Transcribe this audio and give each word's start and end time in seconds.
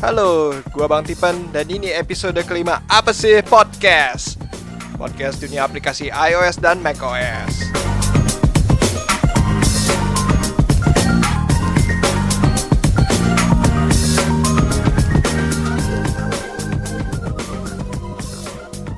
Halo, 0.00 0.56
gua 0.72 0.88
Bang 0.88 1.04
Tipen 1.04 1.52
dan 1.52 1.68
ini 1.68 1.92
episode 1.92 2.40
kelima 2.48 2.80
Apa 2.88 3.12
sih 3.12 3.36
Podcast? 3.44 4.40
Podcast 4.96 5.44
dunia 5.44 5.60
aplikasi 5.68 6.08
iOS 6.08 6.56
dan 6.56 6.80
macOS. 6.80 7.68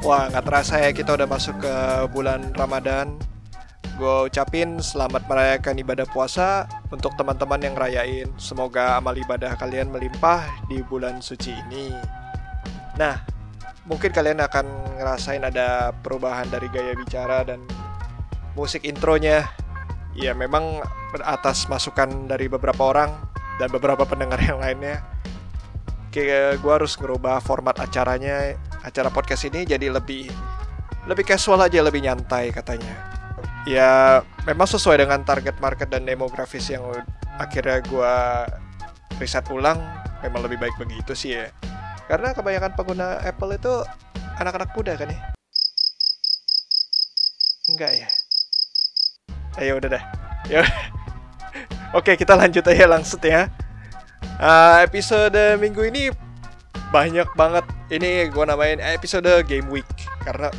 Wah, 0.07 0.31
nggak 0.31 0.45
terasa 0.47 0.79
ya 0.79 0.95
kita 0.95 1.19
udah 1.19 1.27
masuk 1.27 1.59
ke 1.59 1.75
bulan 2.15 2.55
Ramadan. 2.55 3.32
Gue 3.93 4.33
ucapin 4.33 4.81
selamat 4.81 5.29
merayakan 5.29 5.77
ibadah 5.77 6.09
puasa 6.09 6.65
untuk 6.89 7.13
teman-teman 7.13 7.61
yang 7.61 7.77
rayain. 7.77 8.25
Semoga 8.41 8.97
amal 8.97 9.13
ibadah 9.13 9.53
kalian 9.61 9.93
melimpah 9.93 10.49
di 10.65 10.81
bulan 10.81 11.21
suci 11.21 11.53
ini. 11.53 11.93
Nah, 12.97 13.21
mungkin 13.85 14.09
kalian 14.09 14.41
akan 14.41 14.97
ngerasain 14.97 15.45
ada 15.45 15.93
perubahan 16.01 16.49
dari 16.49 16.73
gaya 16.73 16.97
bicara 16.97 17.45
dan 17.45 17.61
musik 18.57 18.89
intronya. 18.89 19.45
Ya, 20.17 20.33
memang 20.33 20.81
atas 21.21 21.69
masukan 21.69 22.33
dari 22.33 22.49
beberapa 22.49 22.97
orang 22.97 23.13
dan 23.61 23.69
beberapa 23.69 24.09
pendengar 24.09 24.41
yang 24.41 24.57
lainnya. 24.57 25.05
Kayak 26.09 26.65
gue 26.65 26.73
harus 26.73 26.97
ngerubah 26.97 27.45
format 27.45 27.77
acaranya, 27.77 28.57
acara 28.81 29.13
podcast 29.13 29.53
ini 29.53 29.69
jadi 29.69 29.93
lebih 29.93 30.33
lebih 31.05 31.29
casual 31.29 31.61
aja, 31.61 31.85
lebih 31.85 32.01
nyantai 32.01 32.53
katanya 32.57 33.12
ya 33.69 34.21
memang 34.45 34.67
sesuai 34.67 35.07
dengan 35.07 35.23
target 35.23 35.57
market 35.63 35.89
dan 35.91 36.03
demografis 36.03 36.67
yang 36.71 36.83
akhirnya 37.39 37.79
gue 37.87 38.15
riset 39.23 39.47
ulang 39.55 39.79
memang 40.23 40.43
lebih 40.47 40.59
baik 40.59 40.75
begitu 40.79 41.13
sih 41.15 41.39
ya. 41.39 41.51
Karena 42.11 42.35
kebanyakan 42.35 42.75
pengguna 42.75 43.23
Apple 43.23 43.55
itu 43.57 43.73
anak-anak 44.37 44.75
muda 44.75 44.93
kan 44.99 45.09
ya? 45.09 45.21
Enggak 47.71 47.93
ya? 47.95 48.09
Ayo 49.61 49.79
udah 49.79 49.91
dah 50.01 50.05
ya 50.51 50.67
oke 51.99 52.17
kita 52.19 52.35
lanjut 52.35 52.65
aja 52.67 52.87
langsung 52.89 53.23
ya. 53.23 53.47
Uh, 54.43 54.83
episode 54.83 55.39
minggu 55.63 55.87
ini 55.87 56.11
banyak 56.91 57.29
banget. 57.39 57.65
Ini 57.93 58.33
gue 58.33 58.45
namain 58.49 58.81
episode 58.81 59.29
game 59.47 59.69
week 59.69 59.87
karena 60.25 60.51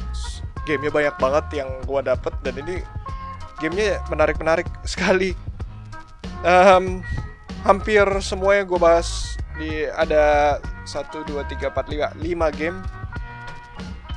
gamenya 0.64 0.92
banyak 0.92 1.16
banget 1.20 1.46
yang 1.64 1.70
gue 1.84 2.02
dapet 2.04 2.34
dan 2.44 2.56
ini 2.64 2.76
gamenya 3.60 4.04
menarik-menarik 4.12 4.68
sekali. 4.94 5.36
Um, 6.44 7.00
hampir 7.64 8.04
semua 8.20 8.60
yang 8.60 8.68
gue 8.68 8.80
bahas 8.80 9.40
di 9.56 9.88
ada 9.88 10.58
1, 10.84 11.24
2, 11.24 11.40
3, 11.48 11.72
4, 11.72 12.20
5 12.20 12.20
5 12.20 12.60
game. 12.60 12.80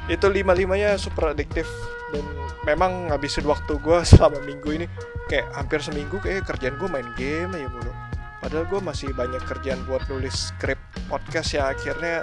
Itu 0.07 0.31
lima 0.31 0.55
limanya 0.55 0.95
super 0.99 1.35
adiktif 1.35 1.67
dan 2.15 2.23
memang 2.63 3.11
ngabisin 3.11 3.43
waktu 3.47 3.79
gue 3.83 3.99
selama 4.11 4.43
minggu 4.43 4.71
ini. 4.83 4.87
Kayak 5.27 5.51
hampir 5.59 5.83
seminggu 5.83 6.23
kayak 6.23 6.47
kerjaan 6.47 6.79
gue 6.79 6.89
main 6.91 7.09
game 7.19 7.51
aja 7.55 7.67
mulu. 7.71 7.93
Padahal 8.39 8.67
gue 8.71 8.79
masih 8.79 9.11
banyak 9.11 9.43
kerjaan 9.43 9.83
buat 9.91 10.07
nulis 10.07 10.55
script 10.55 10.83
podcast 11.11 11.51
ya 11.51 11.75
akhirnya 11.75 12.23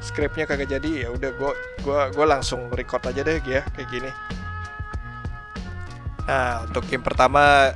skripnya 0.00 0.48
kagak 0.48 0.72
jadi 0.72 1.06
ya 1.06 1.08
udah 1.12 1.30
gue 1.36 1.52
gua 1.84 2.08
gua 2.10 2.26
langsung 2.36 2.72
record 2.72 3.04
aja 3.04 3.20
deh 3.20 3.38
ya 3.44 3.62
kayak 3.76 3.88
gini. 3.92 4.10
Nah 6.24 6.64
untuk 6.64 6.88
game 6.88 7.04
pertama 7.04 7.72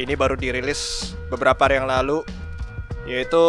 ini 0.00 0.16
baru 0.16 0.34
dirilis 0.34 1.12
beberapa 1.28 1.68
hari 1.68 1.76
yang 1.76 1.88
lalu 1.88 2.24
yaitu 3.04 3.40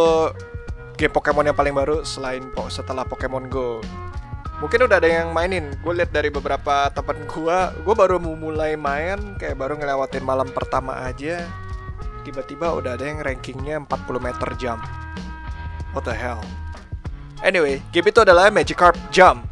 game 0.99 1.15
Pokemon 1.15 1.47
yang 1.47 1.57
paling 1.57 1.71
baru 1.71 2.03
selain 2.03 2.43
setelah 2.67 3.07
Pokemon 3.07 3.47
Go. 3.47 3.79
Mungkin 4.59 4.91
udah 4.91 4.99
ada 4.99 5.07
yang 5.07 5.31
mainin 5.31 5.71
gue 5.79 5.93
lihat 5.95 6.11
dari 6.11 6.27
beberapa 6.27 6.91
teman 6.91 7.23
gue 7.23 7.57
gue 7.87 7.95
baru 7.95 8.19
mau 8.19 8.35
mulai 8.35 8.75
main 8.75 9.39
kayak 9.39 9.55
baru 9.55 9.79
ngelewatin 9.79 10.27
malam 10.27 10.51
pertama 10.51 11.07
aja. 11.07 11.47
Tiba-tiba 12.27 12.75
udah 12.75 12.99
ada 12.99 13.07
yang 13.07 13.23
rankingnya 13.23 13.79
40 13.87 14.19
meter 14.19 14.49
jam. 14.59 14.83
What 15.95 16.03
the 16.03 16.11
hell 16.11 16.43
Anyway, 17.39 17.79
game 17.95 18.11
itu 18.11 18.19
adalah 18.19 18.51
Magikarp 18.51 18.99
Jump. 19.15 19.47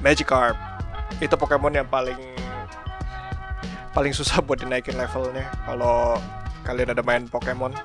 Magikarp 0.00 0.56
itu 1.20 1.36
Pokemon 1.36 1.76
yang 1.76 1.88
paling 1.88 2.16
paling 3.92 4.10
susah 4.16 4.40
buat 4.40 4.58
dinaikin 4.58 4.96
levelnya 4.96 5.46
kalau 5.68 6.16
kalian 6.64 6.96
ada 6.96 7.04
main 7.04 7.28
Pokemon. 7.28 7.76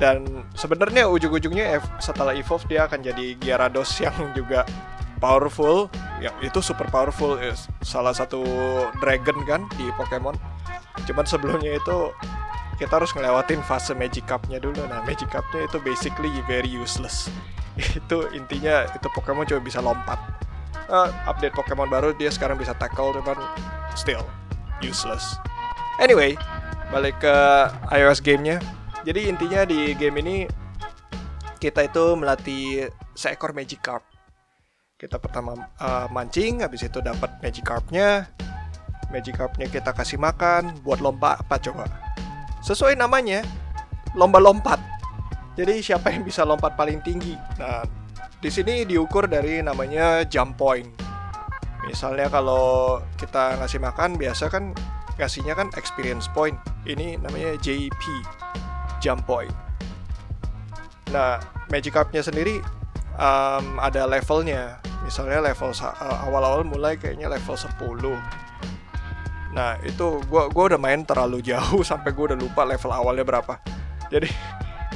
Dan 0.00 0.48
sebenarnya 0.56 1.12
ujung-ujungnya 1.12 1.76
setelah 2.00 2.32
evolve 2.32 2.64
dia 2.72 2.88
akan 2.88 3.04
jadi 3.04 3.36
Gyarados 3.36 3.92
yang 4.00 4.16
juga 4.38 4.64
powerful, 5.20 5.92
yang 6.24 6.32
itu 6.40 6.64
super 6.64 6.88
powerful, 6.88 7.36
salah 7.84 8.16
satu 8.16 8.40
dragon 9.04 9.44
kan 9.44 9.68
di 9.76 9.92
Pokemon. 10.00 10.40
Cuman 11.04 11.28
sebelumnya 11.28 11.76
itu 11.76 12.16
kita 12.80 12.96
harus 12.96 13.12
ngelewatin 13.12 13.60
fase 13.60 13.92
Magikarpnya 13.92 14.56
dulu. 14.56 14.80
Nah, 14.88 15.04
Magikarpnya 15.04 15.68
itu 15.68 15.76
basically 15.84 16.32
very 16.48 16.72
useless 16.72 17.28
itu 17.78 18.18
intinya 18.34 18.88
itu 18.90 19.06
Pokemon 19.12 19.46
cuma 19.46 19.60
bisa 19.62 19.78
lompat. 19.82 20.18
Uh, 20.90 21.06
update 21.30 21.54
Pokemon 21.54 21.86
baru 21.86 22.10
dia 22.14 22.30
sekarang 22.34 22.58
bisa 22.58 22.74
tackle 22.74 23.14
cuman 23.14 23.38
still 23.94 24.26
useless. 24.82 25.38
Anyway 26.02 26.34
balik 26.90 27.18
ke 27.22 27.36
iOS 27.94 28.18
gamenya. 28.18 28.58
Jadi 29.06 29.32
intinya 29.32 29.64
di 29.64 29.96
game 29.96 30.20
ini 30.20 30.36
kita 31.62 31.88
itu 31.88 32.16
melatih 32.16 32.90
seekor 33.16 33.56
Magikarp 33.56 34.04
kita 35.00 35.16
pertama 35.16 35.56
uh, 35.80 36.04
mancing 36.12 36.60
habis 36.60 36.84
itu 36.84 37.00
dapat 37.00 37.32
Magikarpnya 37.40 38.28
Magikarpnya 39.08 39.72
kita 39.72 39.96
kasih 39.96 40.20
makan 40.20 40.76
buat 40.84 41.00
lomba 41.00 41.40
apa 41.40 41.56
coba? 41.56 41.88
Sesuai 42.60 43.00
namanya 43.00 43.40
lomba 44.12 44.36
lompat 44.36 44.76
jadi 45.58 45.82
siapa 45.82 46.14
yang 46.14 46.22
bisa 46.22 46.46
lompat 46.46 46.78
paling 46.78 47.02
tinggi? 47.02 47.34
Nah, 47.58 47.82
di 48.38 48.48
sini 48.48 48.86
diukur 48.86 49.26
dari 49.26 49.60
namanya 49.60 50.22
jump 50.24 50.54
point. 50.56 50.86
Misalnya 51.84 52.30
kalau 52.30 53.00
kita 53.18 53.58
ngasih 53.58 53.80
makan 53.82 54.14
biasa 54.14 54.46
kan 54.52 54.70
ngasihnya 55.18 55.58
kan 55.58 55.68
experience 55.74 56.30
point. 56.30 56.56
Ini 56.86 57.18
namanya 57.18 57.58
JP, 57.58 58.02
jump 59.02 59.26
point. 59.26 59.52
Nah, 61.10 61.42
Magikarp-nya 61.70 62.22
sendiri 62.22 62.58
um, 63.18 63.78
ada 63.78 64.06
levelnya. 64.06 64.78
Misalnya 65.02 65.42
level 65.42 65.70
uh, 65.70 66.26
awal-awal 66.26 66.62
mulai 66.62 66.94
kayaknya 66.94 67.30
level 67.30 67.56
10. 67.56 67.70
Nah, 69.50 69.74
itu 69.82 70.22
gua 70.30 70.46
gua 70.46 70.70
udah 70.70 70.80
main 70.80 71.02
terlalu 71.02 71.42
jauh 71.42 71.82
sampai 71.90 72.14
gua 72.14 72.34
udah 72.34 72.38
lupa 72.38 72.62
level 72.62 72.90
awalnya 72.90 73.26
berapa. 73.26 73.58
Jadi 74.10 74.30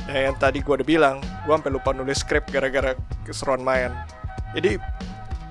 ya 0.09 0.28
yang 0.28 0.37
tadi 0.37 0.60
gue 0.60 0.75
udah 0.81 0.87
bilang 0.87 1.16
gue 1.44 1.53
sampai 1.53 1.72
lupa 1.72 1.97
nulis 1.97 2.20
script 2.20 2.53
gara-gara 2.53 2.92
keseruan 3.25 3.65
main. 3.65 3.92
Jadi 4.53 4.76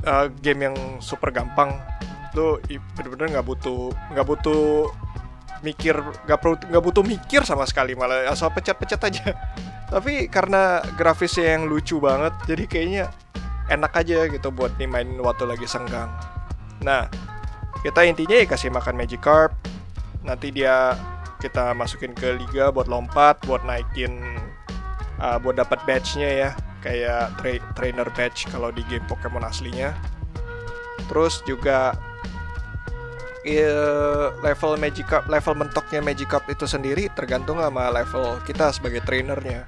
uh, 0.05 0.29
game 0.41 0.71
yang 0.71 0.75
super 1.01 1.33
gampang 1.33 1.75
tuh 2.33 2.57
bener-bener 2.97 3.39
nggak 3.39 3.45
butuh 3.45 3.93
nggak 4.13 4.25
butuh 4.25 4.89
mikir 5.63 5.95
nggak 6.27 6.39
perlu 6.41 6.55
nggak 6.59 6.83
butuh 6.83 7.03
mikir 7.05 7.41
sama 7.47 7.63
sekali 7.63 7.95
malah 7.95 8.29
asal 8.29 8.49
pecat-pecat 8.53 9.01
aja. 9.09 9.25
Tapi 9.93 10.25
karena 10.27 10.81
grafisnya 10.97 11.57
yang 11.57 11.69
lucu 11.69 12.01
banget 12.01 12.33
jadi 12.49 12.63
kayaknya 12.65 13.03
enak 13.69 13.93
aja 13.95 14.27
gitu 14.27 14.49
buat 14.49 14.75
nih 14.75 14.89
main 14.89 15.09
waktu 15.21 15.45
lagi 15.45 15.65
senggang. 15.69 16.09
Nah 16.81 17.07
kita 17.85 18.05
intinya 18.05 18.35
ya 18.37 18.45
kasih 18.45 18.73
makan 18.73 18.97
Magikarp. 18.97 19.53
Nanti 20.23 20.55
dia 20.55 20.95
kita 21.43 21.75
masukin 21.75 22.15
ke 22.15 22.39
liga 22.39 22.71
buat 22.71 22.87
lompat 22.87 23.43
buat 23.43 23.67
naikin 23.67 24.23
uh, 25.19 25.35
buat 25.43 25.59
dapat 25.59 25.83
badge-nya 25.83 26.31
ya. 26.31 26.49
Kayak 26.79 27.35
tra 27.39 27.51
trainer 27.75 28.07
badge 28.11 28.47
kalau 28.47 28.71
di 28.71 28.83
game 28.87 29.03
Pokemon 29.11 29.43
aslinya. 29.43 29.91
Terus 31.11 31.43
juga 31.43 31.95
uh, 33.43 34.27
level 34.39 34.71
Magikarp 34.79 35.27
level 35.27 35.55
mentoknya 35.59 35.99
Magikarp 35.99 36.47
itu 36.47 36.63
sendiri 36.63 37.11
tergantung 37.11 37.59
sama 37.59 37.91
level 37.91 38.39
kita 38.47 38.71
sebagai 38.71 39.03
trainernya. 39.03 39.67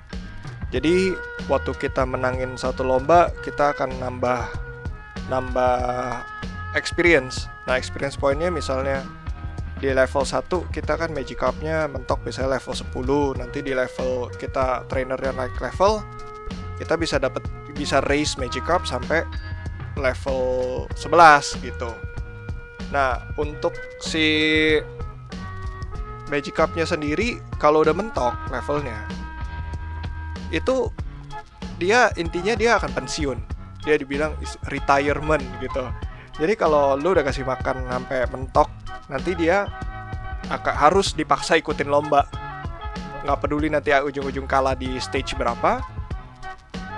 Jadi 0.71 1.15
waktu 1.47 1.71
kita 1.77 2.03
menangin 2.03 2.59
satu 2.59 2.83
lomba 2.83 3.31
kita 3.43 3.75
akan 3.75 3.95
nambah 3.99 4.41
nambah 5.31 5.75
experience. 6.75 7.47
Nah 7.63 7.79
experience 7.79 8.19
pointnya 8.19 8.51
misalnya 8.51 9.07
di 9.79 9.91
level 9.91 10.23
1 10.23 10.47
kita 10.71 10.95
kan 10.95 11.11
Magikarp-nya 11.11 11.91
mentok 11.91 12.23
bisa 12.23 12.47
level 12.47 12.71
10 12.71 13.39
nanti 13.43 13.59
di 13.59 13.75
level 13.75 14.31
kita 14.39 14.87
trainernya 14.87 15.35
naik 15.35 15.59
level 15.59 15.99
kita 16.79 16.95
bisa 16.95 17.19
dapat 17.19 17.43
bisa 17.75 17.99
raise 18.07 18.39
Magikarp 18.39 18.87
sampai 18.87 19.27
level 19.99 20.83
11 20.95 21.63
gitu. 21.63 21.91
Nah 22.91 23.19
untuk 23.39 23.75
si 24.03 24.27
Magikarp-nya 26.31 26.87
sendiri 26.87 27.39
kalau 27.59 27.83
udah 27.83 27.93
mentok 27.95 28.33
levelnya 28.49 29.05
itu 30.49 30.89
dia 31.75 32.11
intinya 32.15 32.55
dia 32.55 32.79
akan 32.79 32.91
pensiun. 32.95 33.39
Dia 33.83 33.99
dibilang 34.01 34.33
retirement 34.71 35.43
gitu 35.61 35.85
jadi 36.35 36.53
kalau 36.59 36.99
lu 36.99 37.15
udah 37.15 37.23
kasih 37.23 37.47
makan 37.47 37.87
sampai 37.87 38.27
mentok 38.27 38.67
nanti 39.07 39.31
dia 39.39 39.69
akan 40.51 40.75
harus 40.75 41.15
dipaksa 41.15 41.55
ikutin 41.57 41.87
lomba. 41.87 42.27
Nggak 43.25 43.39
peduli 43.41 43.71
nanti 43.71 43.89
ujung-ujung 43.95 44.45
kalah 44.45 44.77
di 44.77 44.99
stage 45.01 45.33
berapa 45.33 45.81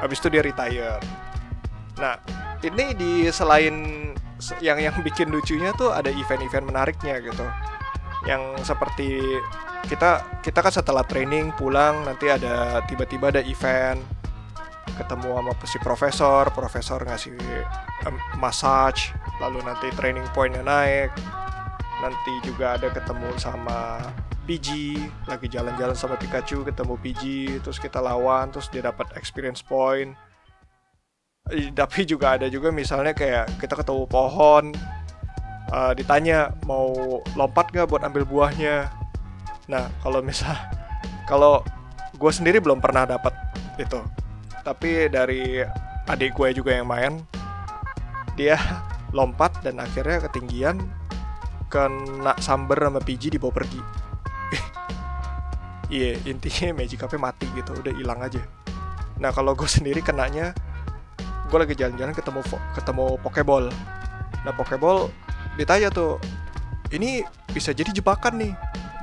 habis 0.02 0.18
itu 0.22 0.28
dia 0.34 0.42
retire. 0.42 0.98
Nah 2.02 2.18
ini 2.66 2.94
di 2.98 3.12
selain 3.30 4.10
yang 4.62 4.78
yang 4.78 4.94
bikin 5.02 5.34
lucunya 5.34 5.74
tuh 5.74 5.94
ada 5.94 6.10
event-event 6.10 6.66
menariknya 6.66 7.22
gitu. 7.22 7.46
Yang 8.26 8.66
seperti 8.66 9.22
kita 9.88 10.42
kita 10.44 10.60
kan 10.66 10.74
setelah 10.74 11.06
training 11.06 11.54
pulang 11.56 12.04
nanti 12.04 12.28
ada 12.28 12.84
tiba-tiba 12.90 13.32
ada 13.32 13.42
event 13.46 14.02
ketemu 14.98 15.30
sama 15.38 15.54
si 15.64 15.78
profesor 15.78 16.44
profesor 16.52 17.00
ngasih 17.06 17.38
um, 18.10 18.18
massage 18.42 19.14
lalu 19.42 19.62
nanti 19.66 19.90
training 19.94 20.26
pointnya 20.34 20.64
naik. 20.66 21.14
Nanti 22.02 22.34
juga 22.46 22.78
ada 22.78 22.94
ketemu 22.94 23.30
sama 23.42 24.02
PG 24.48 24.96
lagi 25.28 25.52
jalan-jalan 25.52 25.98
sama 25.98 26.16
Pikachu 26.16 26.64
ketemu 26.64 26.96
PG 27.04 27.22
terus 27.68 27.78
kita 27.84 28.00
lawan 28.00 28.48
terus 28.48 28.72
dia 28.72 28.80
dapat 28.86 29.12
experience 29.20 29.60
point. 29.60 30.16
Tapi 31.48 32.00
juga 32.08 32.40
ada 32.40 32.48
juga 32.48 32.72
misalnya 32.72 33.12
kayak 33.12 33.60
kita 33.60 33.76
ketemu 33.80 34.08
pohon 34.08 34.72
uh, 35.72 35.92
ditanya 35.96 36.56
mau 36.64 37.20
lompat 37.36 37.76
nggak 37.76 37.88
buat 37.92 38.04
ambil 38.08 38.24
buahnya. 38.24 38.88
Nah 39.68 39.92
kalau 40.00 40.24
misal 40.24 40.56
kalau 41.32 41.60
gue 42.16 42.32
sendiri 42.32 42.64
belum 42.64 42.80
pernah 42.80 43.04
dapat 43.04 43.36
itu. 43.76 44.00
Tapi 44.64 45.12
dari 45.12 45.64
adik 46.08 46.36
gue 46.40 46.56
juga 46.56 46.72
yang 46.72 46.88
main 46.88 47.20
dia 48.40 48.56
lompat 49.16 49.64
dan 49.64 49.80
akhirnya 49.80 50.28
ketinggian 50.28 50.84
kena 51.68 52.36
samber 52.40 52.80
sama 52.80 53.00
PG 53.04 53.38
dibawa 53.38 53.54
pergi. 53.54 53.82
Iya 55.88 56.20
yeah, 56.20 56.36
intinya 56.36 56.84
magic 56.84 57.00
up 57.00 57.16
mati 57.16 57.48
gitu 57.56 57.72
udah 57.72 57.96
hilang 57.96 58.20
aja. 58.20 58.44
Nah 59.24 59.32
kalau 59.32 59.56
gue 59.56 59.72
sendiri 59.72 60.04
kenanya 60.04 60.52
gue 61.48 61.56
lagi 61.56 61.80
jalan-jalan 61.80 62.12
ketemu 62.12 62.44
ketemu 62.76 63.06
pokeball 63.24 63.72
nah 64.44 64.52
pokeball 64.52 65.08
ditanya 65.56 65.88
tuh 65.88 66.20
ini 66.92 67.24
bisa 67.56 67.72
jadi 67.72 67.88
jebakan 67.96 68.36
nih 68.36 68.54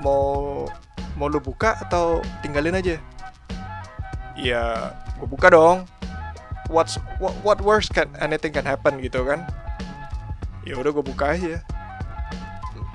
mau 0.04 0.68
mau 1.16 1.26
lu 1.32 1.40
buka 1.40 1.80
atau 1.80 2.20
tinggalin 2.44 2.76
aja? 2.76 3.00
Ya 4.36 4.92
gue 5.16 5.24
buka 5.24 5.48
dong. 5.48 5.88
What's 6.68 7.00
what, 7.16 7.32
what 7.40 7.58
worse 7.64 7.88
can 7.88 8.12
anything 8.20 8.52
can 8.52 8.68
happen 8.68 9.00
gitu 9.00 9.24
kan 9.24 9.44
ya 10.64 10.80
udah 10.80 10.90
gue 10.90 11.04
buka 11.04 11.36
aja. 11.36 11.60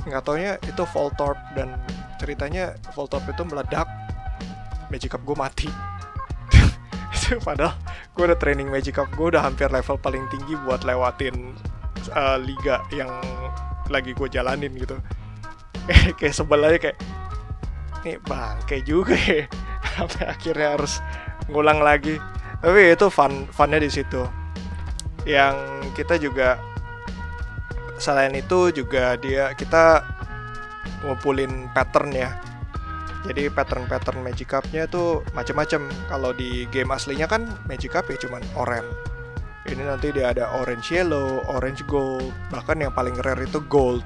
Nggak 0.09 0.21
taunya 0.25 0.57
itu 0.65 0.83
Voltorb 0.89 1.37
dan 1.53 1.77
ceritanya 2.17 2.73
Voltorb 2.97 3.23
itu 3.29 3.45
meledak. 3.45 3.85
Magikarp 4.89 5.21
gue 5.21 5.37
mati. 5.37 5.69
Padahal 7.45 7.77
gue 8.17 8.23
udah 8.25 8.39
training 8.41 8.73
Magic 8.73 8.97
Cup 8.97 9.13
gue 9.13 9.31
udah 9.31 9.45
hampir 9.45 9.69
level 9.69 10.01
paling 10.01 10.25
tinggi 10.33 10.57
buat 10.65 10.81
lewatin 10.81 11.53
uh, 12.11 12.41
liga 12.41 12.81
yang 12.89 13.09
lagi 13.87 14.17
gue 14.17 14.27
jalanin 14.29 14.73
gitu. 14.73 14.97
Kayak 16.19 16.35
sebel 16.35 16.61
aja 16.65 16.77
kayak 16.77 16.97
nih 18.05 18.17
bangke 18.25 18.77
juga 18.85 19.13
ya. 19.13 19.45
Sampai 19.97 20.25
akhirnya 20.25 20.77
harus 20.77 21.03
ngulang 21.49 21.81
lagi. 21.81 22.17
Tapi 22.59 22.93
itu 22.93 23.07
fun 23.13 23.45
funnya 23.53 23.79
di 23.79 23.89
situ. 23.91 24.25
Yang 25.27 25.55
kita 25.97 26.15
juga 26.17 26.57
selain 27.99 28.31
itu 28.33 28.71
juga 28.71 29.19
dia 29.19 29.51
kita 29.53 30.01
ngumpulin 31.03 31.67
pattern 31.75 32.11
ya. 32.15 32.31
Jadi 33.27 33.51
pattern-pattern 33.51 34.23
magic 34.23 34.47
cup-nya 34.55 34.87
tuh 34.87 35.27
macam-macam 35.35 35.91
kalau 36.07 36.31
di 36.31 36.63
game 36.71 36.87
aslinya 36.95 37.27
kan 37.27 37.51
magic 37.67 37.91
cup 37.91 38.07
ya 38.07 38.15
cuman 38.15 38.39
orange. 38.55 38.87
Ini 39.67 39.83
nanti 39.85 40.15
dia 40.15 40.31
ada 40.31 40.55
orange 40.55 40.95
yellow 40.95 41.43
orange 41.51 41.83
gold. 41.83 42.31
Bahkan 42.47 42.79
yang 42.79 42.95
paling 42.95 43.19
rare 43.19 43.43
itu 43.43 43.59
gold. 43.67 44.01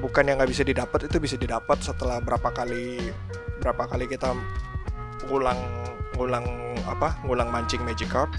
Bukan 0.00 0.32
yang 0.32 0.40
nggak 0.40 0.48
bisa 0.48 0.64
didapat 0.64 1.12
itu 1.12 1.20
bisa 1.20 1.36
didapat 1.36 1.76
setelah 1.84 2.24
berapa 2.24 2.48
kali 2.48 3.12
berapa 3.60 3.84
kali 3.84 4.08
kita 4.08 4.32
ngulang 5.28 5.60
ngulang 6.16 6.46
apa 6.88 7.20
ngulang 7.28 7.52
mancing 7.52 7.84
magic 7.84 8.08
cup. 8.08 8.32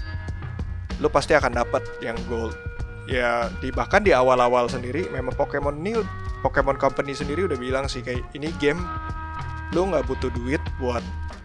Lu 0.98 1.06
pasti 1.06 1.38
akan 1.38 1.54
dapat 1.54 1.86
yang 2.02 2.18
gold 2.26 2.52
ya 3.10 3.50
di 3.58 3.74
bahkan 3.74 4.06
di 4.06 4.14
awal-awal 4.14 4.70
sendiri 4.70 5.10
memang 5.10 5.34
Pokemon 5.34 5.82
ini 5.82 5.98
Pokemon 6.46 6.78
Company 6.78 7.10
sendiri 7.12 7.50
udah 7.50 7.58
bilang 7.58 7.90
sih 7.90 8.00
kayak 8.06 8.22
ini 8.38 8.54
game 8.62 8.78
lu 9.74 9.90
nggak 9.90 10.06
butuh 10.06 10.30
duit 10.34 10.62
buat 10.78 11.02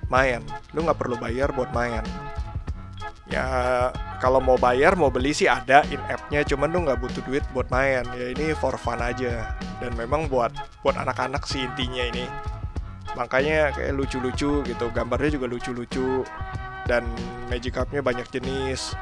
main. 0.10 0.42
Lu 0.74 0.86
nggak 0.86 0.98
perlu 0.98 1.18
bayar 1.18 1.50
buat 1.54 1.70
main. 1.74 2.02
Ya 3.26 3.90
kalau 4.22 4.38
mau 4.38 4.56
bayar 4.56 4.94
mau 4.94 5.10
beli 5.10 5.34
sih 5.34 5.50
ada 5.50 5.82
in 5.90 6.02
appnya 6.10 6.46
cuman 6.46 6.70
lu 6.70 6.86
nggak 6.86 7.02
butuh 7.02 7.22
duit 7.26 7.44
buat 7.52 7.68
main. 7.74 8.06
Ya 8.14 8.34
ini 8.34 8.54
for 8.58 8.78
fun 8.78 9.02
aja. 9.02 9.58
Dan 9.82 9.98
memang 9.98 10.30
buat 10.30 10.54
buat 10.86 10.96
anak-anak 10.96 11.44
sih 11.50 11.66
intinya 11.66 12.06
ini. 12.06 12.26
Makanya 13.18 13.74
kayak 13.74 13.94
lucu-lucu 13.96 14.62
gitu 14.64 14.86
gambarnya 14.94 15.40
juga 15.40 15.48
lucu-lucu 15.50 16.24
dan 16.86 17.02
magic 17.50 17.74
cupnya 17.74 18.06
banyak 18.06 18.28
jenis 18.30 18.94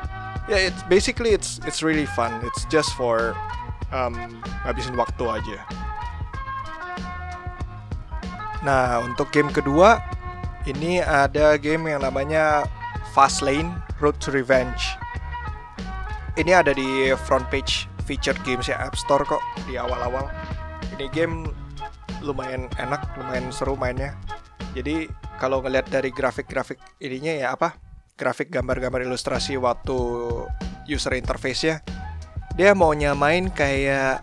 yeah, 0.49 0.69
it's 0.69 0.83
basically 0.89 1.31
it's 1.31 1.59
it's 1.63 1.83
really 1.83 2.05
fun 2.05 2.31
it's 2.43 2.65
just 2.67 2.91
for 2.95 3.35
um, 3.93 4.15
ngabisin 4.65 4.95
waktu 4.97 5.23
aja 5.27 5.59
Nah, 8.63 9.03
untuk 9.03 9.27
game 9.35 9.51
kedua 9.51 9.99
ini 10.63 11.03
ada 11.03 11.59
game 11.59 11.91
yang 11.91 12.07
namanya 12.07 12.63
Fast 13.11 13.43
Lane 13.43 13.75
Road 13.99 14.15
to 14.23 14.31
Revenge. 14.31 14.79
Ini 16.39 16.63
ada 16.63 16.71
di 16.71 17.11
front 17.27 17.45
page 17.51 17.91
featured 18.07 18.39
games 18.47 18.71
ya 18.71 18.79
App 18.79 18.95
Store 18.95 19.27
kok 19.27 19.43
di 19.67 19.75
awal-awal. 19.75 20.31
Ini 20.95 21.11
game 21.11 21.51
lumayan 22.23 22.71
enak, 22.79 23.03
lumayan 23.19 23.51
seru 23.51 23.75
mainnya. 23.75 24.15
Jadi 24.71 25.11
kalau 25.37 25.59
ngeliat 25.59 25.91
dari 25.91 26.09
grafik-grafik 26.09 26.79
ininya 27.03 27.35
ya 27.35 27.47
apa? 27.53 27.75
Grafik 28.13 28.53
gambar-gambar 28.53 29.09
ilustrasi 29.09 29.57
waktu 29.57 29.97
user 30.85 31.17
interface-nya 31.17 31.81
dia 32.53 32.77
mau 32.77 32.93
nyamain 32.93 33.49
kayak 33.49 34.21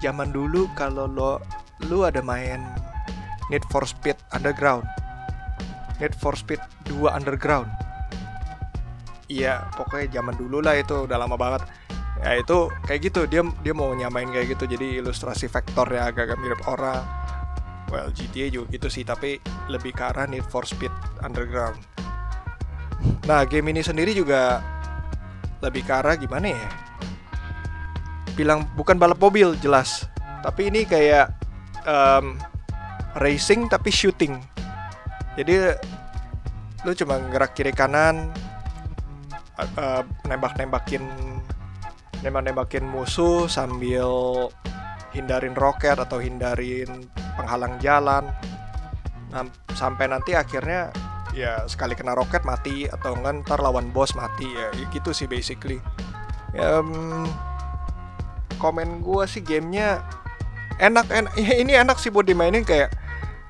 zaman 0.00 0.32
dulu 0.32 0.72
kalau 0.72 1.04
lo 1.04 1.36
lu 1.84 2.08
ada 2.08 2.24
main 2.24 2.64
Need 3.52 3.60
for 3.68 3.84
Speed 3.84 4.16
Underground. 4.32 4.88
Need 6.00 6.16
for 6.16 6.32
Speed 6.32 6.64
2 6.88 7.12
Underground. 7.12 7.68
Iya 9.28 9.68
pokoknya 9.76 10.24
zaman 10.24 10.40
dulu 10.40 10.64
lah 10.64 10.80
itu 10.80 11.04
udah 11.04 11.20
lama 11.20 11.36
banget. 11.36 11.68
Ya 12.24 12.40
itu 12.40 12.72
kayak 12.88 13.12
gitu 13.12 13.28
dia 13.28 13.44
dia 13.60 13.76
mau 13.76 13.92
nyamain 13.92 14.32
kayak 14.32 14.56
gitu. 14.56 14.64
Jadi 14.64 15.04
ilustrasi 15.04 15.52
vektor 15.52 15.92
ya 15.92 16.08
agak-agak 16.08 16.40
mirip 16.40 16.64
orang. 16.64 17.04
Well 17.92 18.08
GTA 18.16 18.48
juga 18.48 18.72
gitu 18.72 18.88
sih 18.88 19.04
tapi 19.04 19.44
lebih 19.68 19.92
ke 19.92 20.08
arah 20.08 20.24
Need 20.24 20.48
for 20.48 20.64
Speed 20.64 21.20
Underground 21.20 21.93
nah 23.24 23.44
game 23.48 23.72
ini 23.72 23.80
sendiri 23.80 24.12
juga 24.12 24.60
lebih 25.64 25.84
ke 25.84 25.92
arah 25.96 26.14
gimana 26.20 26.52
ya? 26.52 26.68
Bilang 28.36 28.68
bukan 28.76 29.00
balap 29.00 29.16
mobil 29.16 29.56
jelas. 29.60 30.04
Tapi 30.44 30.68
ini 30.68 30.84
kayak 30.84 31.32
um, 31.88 32.36
racing 33.16 33.70
tapi 33.72 33.88
shooting. 33.88 34.36
Jadi 35.40 35.72
lu 36.84 36.92
cuma 36.92 37.16
gerak 37.32 37.56
kiri 37.56 37.72
kanan 37.72 38.28
uh, 39.56 40.04
nembak 40.28 40.52
nembakin 40.60 41.00
nembak 42.20 42.44
nembakin 42.44 42.84
musuh 42.84 43.48
sambil 43.48 44.52
hindarin 45.16 45.56
roket 45.56 45.96
atau 45.96 46.20
hindarin 46.20 47.08
penghalang 47.38 47.80
jalan. 47.80 48.28
Nah, 49.32 49.48
sampai 49.74 50.10
nanti 50.10 50.36
akhirnya 50.36 50.92
ya 51.34 51.66
sekali 51.66 51.98
kena 51.98 52.14
roket 52.14 52.46
mati 52.46 52.86
atau 52.86 53.18
enggak 53.18 53.42
ntar 53.44 53.58
lawan 53.58 53.90
bos 53.90 54.14
mati. 54.14 54.46
Ya, 54.46 54.70
ya 54.72 54.86
gitu 54.94 55.10
sih 55.10 55.26
basically. 55.26 55.82
Um, 56.54 57.26
komen 58.62 59.02
gue 59.02 59.26
sih 59.26 59.42
gamenya 59.42 60.06
enak 60.78 61.10
enak 61.10 61.34
ya, 61.34 61.58
ini 61.58 61.74
enak 61.74 61.98
sih 61.98 62.14
buat 62.14 62.24
dimainin 62.24 62.62
kayak 62.62 62.94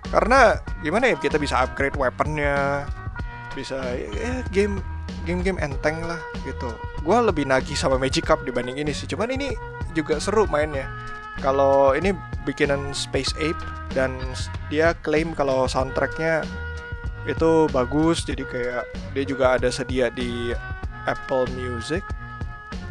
karena 0.09 0.57
gimana 0.81 1.13
ya 1.13 1.17
kita 1.21 1.37
bisa 1.37 1.61
upgrade 1.61 1.97
weaponnya 2.01 2.89
bisa 3.53 3.77
ya 4.17 4.41
game 4.51 4.81
game-game 5.25 5.61
enteng 5.61 6.01
lah 6.05 6.21
gitu. 6.45 6.73
Gue 7.05 7.19
lebih 7.21 7.49
nagih 7.49 7.77
sama 7.77 7.97
Magic 7.97 8.25
Cup 8.25 8.45
dibanding 8.45 8.81
ini 8.81 8.93
sih. 8.93 9.09
Cuman 9.09 9.33
ini 9.33 9.57
juga 9.97 10.21
seru 10.21 10.45
mainnya. 10.49 10.89
Kalau 11.41 11.93
ini 11.97 12.13
bikinan 12.45 12.93
Space 12.93 13.33
Ape 13.41 13.59
dan 13.97 14.15
dia 14.69 14.93
klaim 15.03 15.33
kalau 15.33 15.67
soundtracknya 15.67 16.45
itu 17.25 17.69
bagus 17.73 18.21
jadi 18.25 18.45
kayak 18.45 18.85
dia 19.17 19.25
juga 19.25 19.57
ada 19.57 19.73
sedia 19.73 20.13
di 20.13 20.53
Apple 21.09 21.49
Music. 21.57 22.05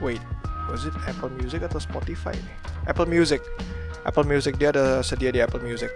Wait 0.01 0.21
was 0.69 0.89
it 0.89 0.95
Apple 1.05 1.29
Music 1.37 1.61
atau 1.61 1.77
Spotify 1.77 2.33
nih? 2.33 2.57
Apple 2.89 3.05
Music. 3.05 3.41
Apple 4.03 4.27
Music 4.27 4.59
dia 4.59 4.73
ada 4.73 4.99
sedia 5.05 5.29
di 5.29 5.39
Apple 5.39 5.61
Music. 5.61 5.89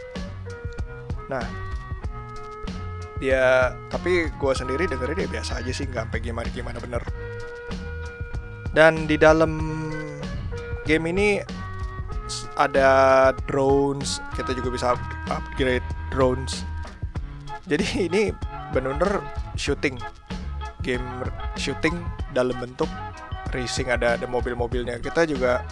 Nah 1.28 1.44
dia 3.18 3.74
tapi 3.90 4.30
gue 4.30 4.54
sendiri 4.54 4.86
dengerin 4.86 5.26
dia 5.26 5.30
biasa 5.42 5.58
aja 5.58 5.72
sih 5.74 5.90
nggak 5.90 6.06
sampai 6.10 6.20
gimana 6.22 6.48
gimana 6.54 6.78
bener. 6.78 7.02
Dan 8.70 9.10
di 9.10 9.18
dalam 9.18 9.58
game 10.86 11.10
ini 11.10 11.42
ada 12.60 13.32
drones 13.50 14.22
kita 14.38 14.54
juga 14.54 14.70
bisa 14.70 14.94
upgrade 15.34 15.86
drones 16.14 16.62
jadi 17.68 18.08
ini 18.08 18.32
bener-bener 18.72 19.20
shooting. 19.60 20.00
Game 20.80 21.04
shooting 21.60 22.00
dalam 22.32 22.56
bentuk 22.56 22.88
racing. 23.52 23.92
Ada 23.92 24.16
ada 24.16 24.26
mobil-mobilnya. 24.26 25.04
Kita 25.04 25.28
juga 25.28 25.68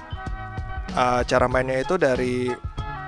uh, 0.92 1.24
cara 1.24 1.48
mainnya 1.48 1.80
itu 1.80 1.96
dari 1.96 2.52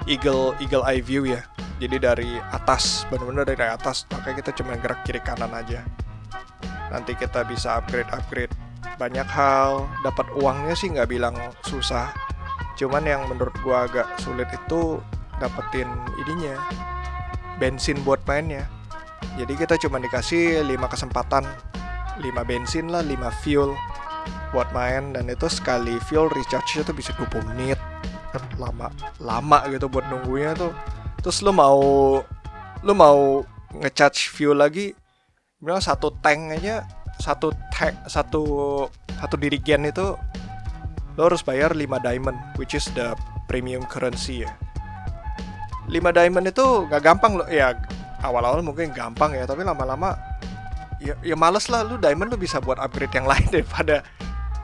eagle 0.07 0.55
eagle 0.63 0.87
eye 0.87 1.03
view 1.03 1.27
ya. 1.27 1.43
Jadi 1.77 1.99
dari 1.99 2.31
atas 2.55 3.03
benar-benar 3.11 3.43
dari 3.43 3.67
atas. 3.67 4.07
Makanya 4.15 4.35
kita 4.39 4.51
cuma 4.55 4.79
gerak 4.79 5.03
kiri 5.03 5.19
kanan 5.19 5.51
aja. 5.51 5.83
Nanti 6.87 7.11
kita 7.19 7.43
bisa 7.43 7.83
upgrade 7.83 8.07
upgrade. 8.15 8.55
Banyak 8.95 9.27
hal. 9.27 9.83
Dapat 10.07 10.31
uangnya 10.39 10.79
sih 10.79 10.95
nggak 10.95 11.11
bilang 11.11 11.35
susah. 11.67 12.15
Cuman 12.79 13.03
yang 13.03 13.27
menurut 13.27 13.53
gua 13.67 13.83
agak 13.83 14.15
sulit 14.23 14.47
itu 14.55 15.03
dapetin 15.43 15.91
ininya. 16.23 16.55
Bensin 17.59 17.99
buat 18.05 18.21
mainnya 18.23 18.76
jadi 19.37 19.53
kita 19.53 19.75
cuma 19.77 20.01
dikasih 20.01 20.65
5 20.65 20.93
kesempatan 20.93 21.45
5 22.17 22.49
bensin 22.49 22.89
lah 22.89 23.05
5 23.05 23.41
fuel 23.45 23.77
buat 24.49 24.69
main. 24.73 25.13
Dan 25.13 25.29
itu 25.29 25.45
sekali 25.45 26.01
fuel 26.09 26.25
recharge 26.33 26.81
itu 26.81 26.93
bisa 26.93 27.13
20 27.13 27.53
menit. 27.53 27.77
Kan 28.33 28.41
lama 28.57 28.89
lama 29.21 29.59
gitu 29.69 29.85
buat 29.85 30.09
nunggunya 30.09 30.57
tuh. 30.57 30.73
Terus 31.21 31.45
lu 31.45 31.53
mau 31.53 31.77
lu 32.81 32.93
mau 32.97 33.45
ngecharge 33.77 34.33
fuel 34.33 34.57
lagi 34.57 34.97
bilang 35.57 35.81
satu 35.81 36.13
tank 36.21 36.53
aja 36.53 36.85
satu 37.17 37.49
tank 37.73 37.97
satu 38.05 38.43
satu 39.17 39.35
dirigen 39.41 39.89
itu 39.89 40.13
lo 41.17 41.21
harus 41.25 41.41
bayar 41.41 41.73
5 41.73 41.81
diamond 42.05 42.37
which 42.61 42.77
is 42.77 42.85
the 42.93 43.17
premium 43.49 43.81
currency 43.89 44.45
ya 44.45 44.53
5 45.89 45.97
diamond 46.13 46.45
itu 46.45 46.85
nggak 46.85 47.01
gampang 47.01 47.41
lo 47.41 47.49
ya 47.49 47.73
awal-awal 48.25 48.61
mungkin 48.65 48.89
gampang 48.93 49.37
ya 49.37 49.45
tapi 49.45 49.61
lama-lama 49.61 50.17
ya, 51.01 51.13
ya 51.21 51.35
males 51.37 51.69
lah. 51.69 51.85
Lu 51.85 51.97
diamond 51.97 52.33
lu 52.33 52.37
bisa 52.39 52.61
buat 52.61 52.77
upgrade 52.81 53.13
yang 53.13 53.27
lain 53.31 53.47
daripada 53.49 54.05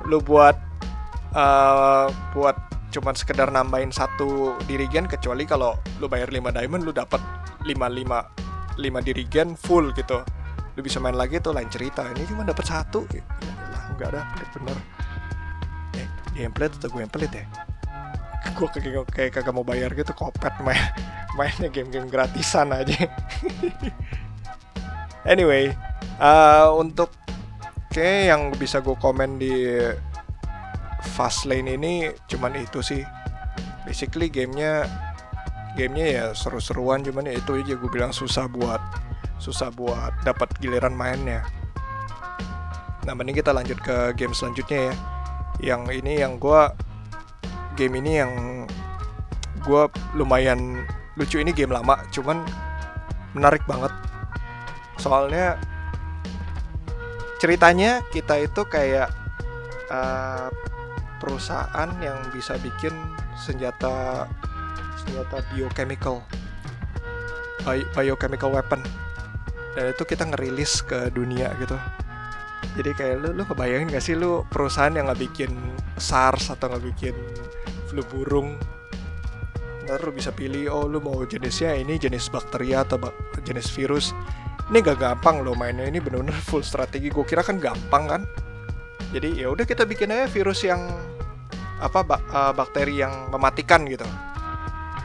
lu 0.05 0.19
buat 0.19 0.57
uh, 1.33 2.07
buat 2.33 2.57
cuman 2.93 3.17
sekedar 3.17 3.50
nambahin 3.50 3.89
satu 3.89 4.53
dirigen 4.69 5.10
kecuali 5.10 5.50
kalau 5.50 5.74
lu 5.98 6.05
bayar 6.05 6.29
5 6.29 6.53
diamond 6.53 6.86
lu 6.86 6.93
dapat 6.93 7.17
5 7.65 7.74
5 7.74 8.77
5 8.77 9.07
dirigen 9.07 9.57
full 9.57 9.93
gitu. 9.98 10.22
Lu 10.74 10.81
bisa 10.81 10.98
main 10.98 11.13
lagi 11.13 11.38
tuh 11.38 11.53
lain 11.53 11.69
cerita. 11.69 12.05
Ini 12.13 12.25
cuma 12.25 12.45
dapat 12.45 12.65
satu. 12.65 13.05
Ya, 13.13 13.22
lah 13.69 13.83
nggak 13.98 14.07
ada 14.13 14.22
pelit 14.33 14.50
bener. 14.57 14.77
Eh 15.98 16.07
gameplay 16.33 16.69
atau 16.69 16.89
gue 16.89 17.01
yang 17.01 17.13
pelit 17.13 17.33
ya 17.33 17.45
gue 18.53 18.67
kayak 18.69 19.07
kayak 19.10 19.31
kagak 19.33 19.53
mau 19.55 19.65
bayar 19.65 19.89
gitu 19.98 20.13
kopet 20.13 20.53
main 20.62 20.77
mainnya 21.38 21.70
game-game 21.70 22.10
gratisan 22.10 22.74
aja. 22.74 22.98
Anyway 25.24 25.72
uh, 26.20 26.68
untuk 26.75 27.16
kayak 27.96 28.36
yang 28.36 28.42
bisa 28.60 28.84
gue 28.84 28.92
komen 29.00 29.40
di 29.40 29.72
fast 31.16 31.48
lane 31.48 31.80
ini 31.80 32.12
cuman 32.28 32.60
itu 32.60 32.84
sih. 32.84 33.02
Basically 33.88 34.28
gamenya 34.28 34.88
gamenya 35.80 36.08
ya 36.08 36.25
seru-seruan 36.36 37.04
cuman 37.08 37.32
ya 37.32 37.40
itu 37.40 37.56
aja 37.60 37.74
gue 37.75 37.90
bilang 37.92 38.12
susah 38.12 38.52
buat 38.52 38.80
susah 39.40 39.72
buat 39.72 40.12
dapat 40.28 40.52
giliran 40.60 40.96
mainnya. 40.96 41.44
Nah 43.04 43.13
mending 43.16 43.40
kita 43.40 43.52
lanjut 43.52 43.80
ke 43.84 44.16
game 44.16 44.36
selanjutnya 44.36 44.92
ya. 44.92 44.96
Yang 45.62 46.04
ini 46.04 46.13
yang 46.20 46.36
gue 46.42 46.62
game 47.75 48.00
ini 48.00 48.12
yang 48.24 48.32
gue 49.63 49.84
lumayan 50.16 50.84
lucu 51.13 51.38
ini 51.38 51.53
game 51.53 51.74
lama 51.74 52.01
cuman 52.10 52.41
menarik 53.38 53.62
banget. 53.70 53.93
Soalnya 54.98 55.58
ceritanya 57.41 58.01
kita 58.13 58.39
itu 58.39 58.62
kayak 58.65 59.10
uh, 59.91 60.48
perusahaan 61.20 61.89
yang 62.00 62.17
bisa 62.32 62.55
bikin 62.62 62.93
senjata 63.36 64.25
senjata 65.03 65.43
biochemical 65.51 66.24
bio, 67.65 67.86
biochemical 67.93 68.53
weapon. 68.53 68.82
Dan 69.74 69.89
itu 69.89 70.05
kita 70.05 70.29
ngerilis 70.29 70.86
ke 70.86 71.10
dunia 71.10 71.50
gitu. 71.58 71.77
Jadi 72.74 72.89
kayak 72.93 73.15
lu 73.22 73.29
lu 73.38 73.43
kebayangin 73.46 73.89
gak 73.89 74.01
sih 74.05 74.17
lu 74.17 74.46
perusahaan 74.50 74.93
yang 74.93 75.05
nggak 75.05 75.22
bikin 75.29 75.53
SARS 75.98 76.50
atau 76.50 76.74
nggak 76.74 76.86
bikin 76.93 77.15
flu 77.89 78.01
burung 78.10 78.58
ntar 79.84 80.00
lu 80.04 80.16
bisa 80.16 80.32
pilih 80.32 80.72
oh 80.72 80.86
lu 80.88 81.04
mau 81.04 81.20
jenisnya 81.28 81.75
ini 81.75 82.00
jenis 82.00 82.32
bakteri 82.32 82.72
atau 82.74 83.00
jenis 83.44 83.68
virus. 83.72 84.16
Ini 84.72 84.80
gak 84.80 85.04
gampang 85.04 85.44
lo 85.44 85.54
mainnya 85.54 85.86
ini 85.86 86.00
bener-bener 86.00 86.36
full 86.50 86.63
strategi. 86.63 87.12
Gue 87.12 87.28
kira 87.28 87.44
kan 87.44 87.60
gampang 87.60 88.04
kan? 88.08 88.22
Jadi 89.12 89.44
ya 89.44 89.52
udah 89.52 89.68
kita 89.68 89.86
bikin 89.86 90.10
aja 90.10 90.25
virus 90.32 90.66
yang 90.66 90.90
apa 91.84 92.02
uh, 92.32 92.52
bakteri 92.56 93.04
yang 93.04 93.30
mematikan 93.30 93.84
gitu. 93.86 94.08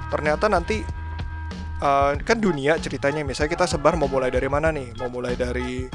Ternyata 0.09 0.49
nanti 0.49 0.81
uh, 1.83 2.17
kan 2.23 2.39
dunia 2.39 2.79
ceritanya 2.79 3.27
misalnya 3.27 3.59
kita 3.59 3.67
sebar 3.69 3.99
mau 3.99 4.09
mulai 4.09 4.31
dari 4.31 4.47
mana 4.47 4.71
nih? 4.73 4.95
Mau 5.03 5.11
mulai 5.11 5.35
dari 5.37 5.91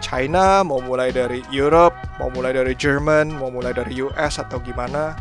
China 0.00 0.62
mau 0.62 0.78
mulai 0.78 1.10
dari 1.10 1.42
Europe 1.50 1.96
mau 2.22 2.30
mulai 2.30 2.54
dari 2.54 2.78
Jerman 2.78 3.32
mau 3.32 3.50
mulai 3.50 3.74
dari 3.74 3.98
US 4.00 4.38
atau 4.38 4.62
gimana? 4.62 5.18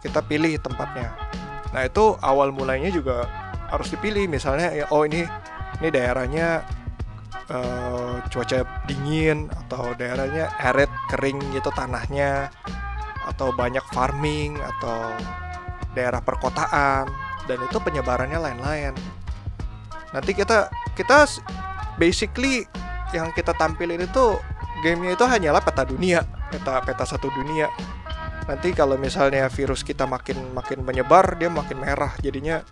Kita 0.00 0.24
pilih 0.24 0.56
tempatnya 0.56 1.12
nah 1.70 1.86
itu 1.86 2.18
awal 2.20 2.50
mulainya 2.50 2.90
juga 2.90 3.26
harus 3.70 3.90
dipilih 3.94 4.26
misalnya 4.26 4.74
ya 4.74 4.86
oh 4.90 5.06
ini 5.06 5.22
ini 5.78 5.88
daerahnya 5.88 6.66
uh, 7.50 8.18
cuaca 8.30 8.66
dingin 8.86 9.50
atau 9.66 9.94
daerahnya 9.94 10.50
arid 10.58 10.90
kering 11.10 11.38
gitu 11.54 11.70
tanahnya 11.74 12.50
atau 13.26 13.54
banyak 13.54 13.82
farming 13.94 14.58
atau 14.58 15.14
daerah 15.94 16.22
perkotaan 16.22 17.06
dan 17.46 17.58
itu 17.66 17.78
penyebarannya 17.82 18.38
lain-lain. 18.38 18.94
Nanti 20.14 20.32
kita 20.34 20.70
kita 20.94 21.26
basically 21.98 22.66
yang 23.10 23.30
kita 23.34 23.54
tampilin 23.54 24.06
itu 24.06 24.38
gamenya 24.86 25.18
itu 25.18 25.24
hanyalah 25.26 25.62
peta 25.62 25.82
dunia, 25.86 26.22
peta 26.50 26.82
peta 26.82 27.04
satu 27.06 27.30
dunia. 27.30 27.70
Nanti 28.48 28.72
kalau 28.72 28.96
misalnya 28.96 29.48
virus 29.52 29.84
kita 29.84 30.08
makin 30.08 30.54
makin 30.56 30.80
menyebar, 30.84 31.36
dia 31.36 31.52
makin 31.52 31.80
merah, 31.80 32.14
jadinya 32.22 32.64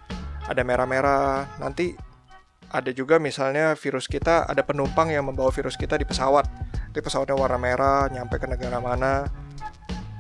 ada 0.49 0.63
merah-merah. 0.65 1.61
Nanti 1.61 1.93
ada 2.69 2.93
juga 2.93 3.17
misalnya 3.17 3.73
virus 3.77 4.09
kita 4.09 4.45
ada 4.45 4.61
penumpang 4.61 5.09
yang 5.09 5.29
membawa 5.29 5.49
virus 5.49 5.77
kita 5.77 5.97
di 5.97 6.05
pesawat. 6.05 6.45
Di 6.93 7.01
pesawatnya 7.01 7.37
warna 7.37 7.61
merah, 7.61 8.09
nyampe 8.09 8.41
ke 8.41 8.49
negara 8.49 8.81
mana. 8.81 9.29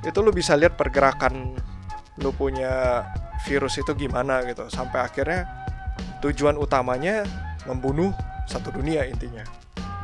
Itu 0.05 0.21
lu 0.25 0.31
bisa 0.33 0.57
lihat 0.57 0.76
pergerakan 0.76 1.57
lu 2.19 2.31
punya 2.35 3.05
virus 3.47 3.78
itu 3.81 3.93
gimana 3.95 4.45
gitu. 4.47 4.69
Sampai 4.73 5.05
akhirnya 5.05 5.49
tujuan 6.25 6.59
utamanya 6.59 7.25
membunuh 7.67 8.12
satu 8.49 8.73
dunia 8.73 9.05
intinya. 9.05 9.45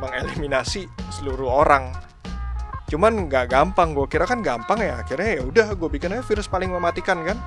Mengeliminasi 0.03 0.91
seluruh 1.15 1.49
orang 1.49 1.95
cuman 2.85 3.27
nggak 3.31 3.49
gampang 3.49 3.97
gue 3.97 4.07
kira 4.09 4.29
kan 4.29 4.45
gampang 4.45 4.81
ya. 4.81 5.01
Akhirnya 5.01 5.41
ya 5.41 5.43
udah 5.45 5.67
gue 5.73 5.89
bikin 5.89 6.13
aja 6.13 6.25
virus 6.25 6.49
paling 6.49 6.69
mematikan 6.69 7.25
kan? 7.25 7.39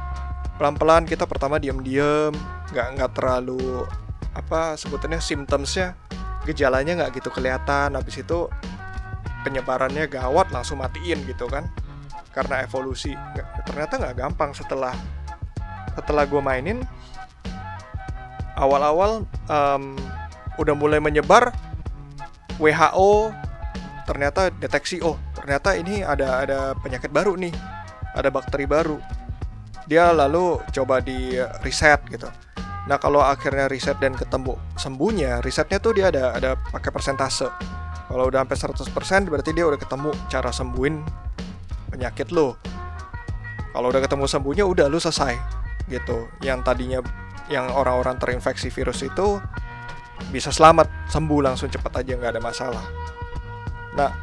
Pelan-pelan 0.58 1.06
kita 1.06 1.30
pertama 1.30 1.62
diam-diam 1.62 2.34
nggak 2.74 2.88
nggak 2.98 3.12
terlalu 3.14 3.86
apa 4.34 4.76
sebutannya 4.78 5.22
symptomsnya 5.22 5.94
gejalanya 6.46 7.06
nggak 7.06 7.22
gitu 7.22 7.30
kelihatan. 7.30 7.94
Habis 7.94 8.26
itu 8.26 8.50
penyebarannya 9.46 10.10
gawat 10.10 10.50
langsung 10.50 10.82
matiin 10.82 11.22
gitu 11.30 11.46
kan. 11.46 11.70
Karena 12.34 12.66
evolusi 12.66 13.14
ternyata 13.66 13.98
nggak 13.98 14.16
gampang 14.18 14.54
setelah 14.58 14.94
setelah 15.94 16.24
gue 16.26 16.42
mainin. 16.42 16.82
Awal-awal 18.58 19.30
um, 19.54 19.94
udah 20.58 20.74
mulai 20.74 20.98
menyebar 20.98 21.54
WHO 22.58 23.30
ternyata 24.08 24.48
deteksi 24.50 25.04
oh 25.04 25.20
ternyata 25.36 25.76
ini 25.76 26.02
ada 26.02 26.48
ada 26.48 26.60
penyakit 26.80 27.12
baru 27.12 27.36
nih 27.36 27.52
ada 28.16 28.32
bakteri 28.32 28.64
baru 28.64 28.98
dia 29.86 30.16
lalu 30.16 30.64
coba 30.72 31.04
di 31.04 31.36
reset 31.62 32.00
gitu 32.08 32.32
Nah 32.88 32.96
kalau 32.96 33.20
akhirnya 33.20 33.68
riset 33.68 34.00
dan 34.00 34.16
ketemu 34.16 34.56
sembuhnya, 34.80 35.44
risetnya 35.44 35.78
tuh 35.84 35.92
dia 35.92 36.08
ada 36.08 36.32
ada 36.32 36.56
pakai 36.56 36.88
persentase. 36.88 37.52
Kalau 38.08 38.24
udah 38.32 38.48
sampai 38.48 39.28
100% 39.28 39.28
berarti 39.28 39.52
dia 39.52 39.68
udah 39.68 39.76
ketemu 39.76 40.16
cara 40.32 40.50
sembuhin 40.56 41.04
penyakit 41.92 42.32
lo. 42.32 42.56
Kalau 43.76 43.92
udah 43.92 44.00
ketemu 44.00 44.26
sembuhnya 44.32 44.64
udah 44.64 44.88
lu 44.88 45.04
selesai 45.04 45.36
gitu. 45.92 46.32
Yang 46.40 46.60
tadinya 46.64 47.00
yang 47.52 47.68
orang-orang 47.76 48.16
terinfeksi 48.16 48.72
virus 48.72 49.04
itu 49.04 49.44
bisa 50.32 50.50
selamat 50.50 51.12
sembuh 51.12 51.40
langsung 51.44 51.68
cepat 51.68 52.08
aja 52.08 52.16
nggak 52.16 52.40
ada 52.40 52.42
masalah. 52.42 52.86
Nah 53.98 54.14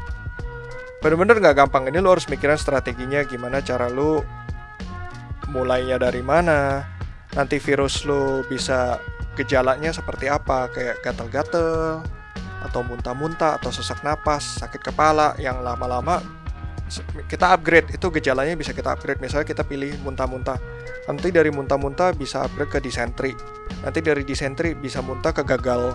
bener-bener 1.03 1.37
nggak 1.37 1.67
gampang. 1.67 1.91
Ini 1.91 1.99
lo 1.99 2.15
harus 2.15 2.25
mikirin 2.31 2.57
strateginya 2.57 3.21
gimana 3.27 3.59
cara 3.59 3.91
lo 3.91 4.23
mulainya 5.51 6.01
dari 6.01 6.25
mana 6.25 6.81
nanti 7.37 7.61
virus 7.61 8.07
lo 8.07 8.41
bisa 8.47 8.97
gejalanya 9.35 9.91
seperti 9.91 10.31
apa 10.31 10.71
kayak 10.71 11.03
gatel-gatel 11.03 12.01
atau 12.65 12.81
muntah-muntah 12.81 13.61
atau 13.61 13.69
sesak 13.69 14.01
napas 14.01 14.57
sakit 14.63 14.81
kepala 14.81 15.37
yang 15.37 15.61
lama-lama 15.61 16.23
kita 17.25 17.53
upgrade. 17.53 17.89
Itu 17.93 18.13
gejalanya 18.13 18.53
bisa 18.53 18.71
kita 18.73 18.93
upgrade. 18.93 19.17
Misalnya 19.17 19.45
kita 19.49 19.65
pilih 19.65 19.97
muntah-muntah. 20.05 20.57
Nanti 21.09 21.33
dari 21.33 21.49
muntah-muntah 21.49 22.13
bisa 22.13 22.45
upgrade 22.45 22.71
ke 22.71 22.79
disentri. 22.81 23.33
Nanti 23.81 23.99
dari 24.05 24.21
disentri 24.21 24.77
bisa 24.77 25.01
muntah 25.01 25.33
ke 25.33 25.41
gagal 25.41 25.93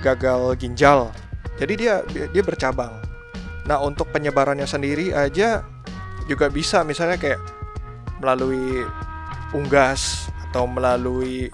gagal 0.00 0.56
ginjal 0.56 1.12
jadi 1.60 1.72
dia 1.76 1.94
dia 2.32 2.42
bercabang. 2.42 2.96
Nah 3.68 3.76
untuk 3.84 4.08
penyebarannya 4.08 4.64
sendiri 4.64 5.12
aja 5.12 5.60
juga 6.24 6.48
bisa. 6.48 6.80
Misalnya 6.80 7.20
kayak 7.20 7.36
melalui 8.24 8.80
unggas 9.52 10.32
atau 10.48 10.64
melalui 10.64 11.52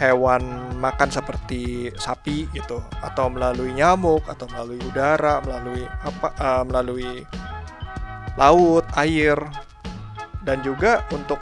hewan 0.00 0.40
makan 0.80 1.12
seperti 1.12 1.92
sapi 2.00 2.48
gitu. 2.56 2.80
Atau 3.04 3.28
melalui 3.28 3.76
nyamuk 3.76 4.24
atau 4.24 4.48
melalui 4.56 4.80
udara 4.88 5.44
melalui 5.44 5.84
apa 5.84 6.28
uh, 6.40 6.64
melalui 6.64 7.20
laut, 8.40 8.88
air, 8.96 9.36
dan 10.48 10.64
juga 10.64 11.04
untuk 11.12 11.36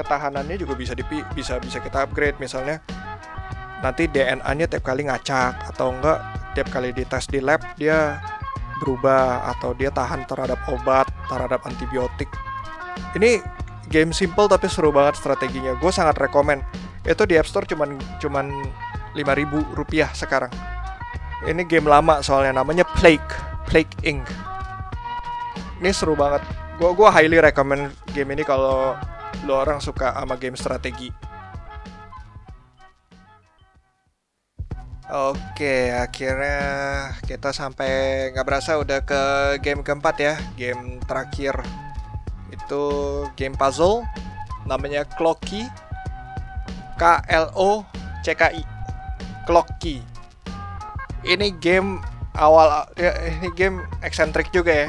ketahanannya 0.00 0.56
juga 0.56 0.72
bisa 0.72 0.96
dipi 0.96 1.20
bisa 1.36 1.60
bisa 1.60 1.84
kita 1.84 2.08
upgrade. 2.08 2.40
Misalnya 2.40 2.80
nanti 3.84 4.08
DNA-nya 4.08 4.72
tiap 4.72 4.88
kali 4.88 5.04
ngacak 5.04 5.68
atau 5.76 5.92
enggak 5.92 6.39
tiap 6.52 6.68
kali 6.72 6.90
dites 6.90 7.30
di 7.30 7.38
lab 7.38 7.62
dia 7.78 8.18
berubah 8.80 9.52
atau 9.56 9.76
dia 9.76 9.92
tahan 9.92 10.24
terhadap 10.24 10.58
obat 10.72 11.06
terhadap 11.28 11.60
antibiotik. 11.68 12.26
Ini 13.14 13.44
game 13.92 14.10
simple 14.14 14.48
tapi 14.48 14.66
seru 14.66 14.88
banget 14.90 15.20
strateginya. 15.20 15.76
Gue 15.76 15.92
sangat 15.92 16.16
rekomend 16.16 16.64
itu 17.04 17.22
di 17.28 17.36
App 17.36 17.48
Store 17.48 17.68
cuman 17.68 17.96
cuman 18.18 18.46
5000 19.12 19.76
rupiah 19.76 20.08
sekarang. 20.16 20.50
Ini 21.44 21.64
game 21.68 21.88
lama 21.88 22.20
soalnya 22.24 22.60
namanya 22.60 22.84
Plague 22.98 23.30
Plague 23.68 23.92
Inc. 24.04 24.24
Ini 25.80 25.90
seru 25.92 26.16
banget. 26.16 26.44
Gue 26.80 26.92
gua 26.96 27.12
highly 27.12 27.36
recommend 27.36 27.92
game 28.16 28.32
ini 28.32 28.44
kalau 28.44 28.96
lo 29.44 29.54
orang 29.56 29.80
suka 29.80 30.16
sama 30.16 30.36
game 30.36 30.56
strategi 30.56 31.29
Oke, 35.10 35.90
akhirnya 35.90 36.62
kita 37.26 37.50
sampai 37.50 38.30
nggak 38.30 38.46
berasa 38.46 38.78
udah 38.78 39.02
ke 39.02 39.22
game 39.58 39.82
keempat 39.82 40.16
ya, 40.22 40.34
game 40.54 41.02
terakhir. 41.02 41.66
Itu 42.54 42.82
game 43.34 43.58
puzzle, 43.58 44.06
namanya 44.70 45.02
Clocky, 45.18 45.66
K 46.94 47.02
L 47.26 47.50
O 47.58 47.82
C 48.22 48.38
K 48.38 48.54
I, 48.54 48.62
Clocky. 49.50 49.98
Ini 51.26 51.58
game 51.58 51.98
awal, 52.38 52.86
ya, 52.94 53.10
ini 53.34 53.50
game 53.58 53.82
eksentrik 54.06 54.54
juga 54.54 54.86
ya, 54.86 54.88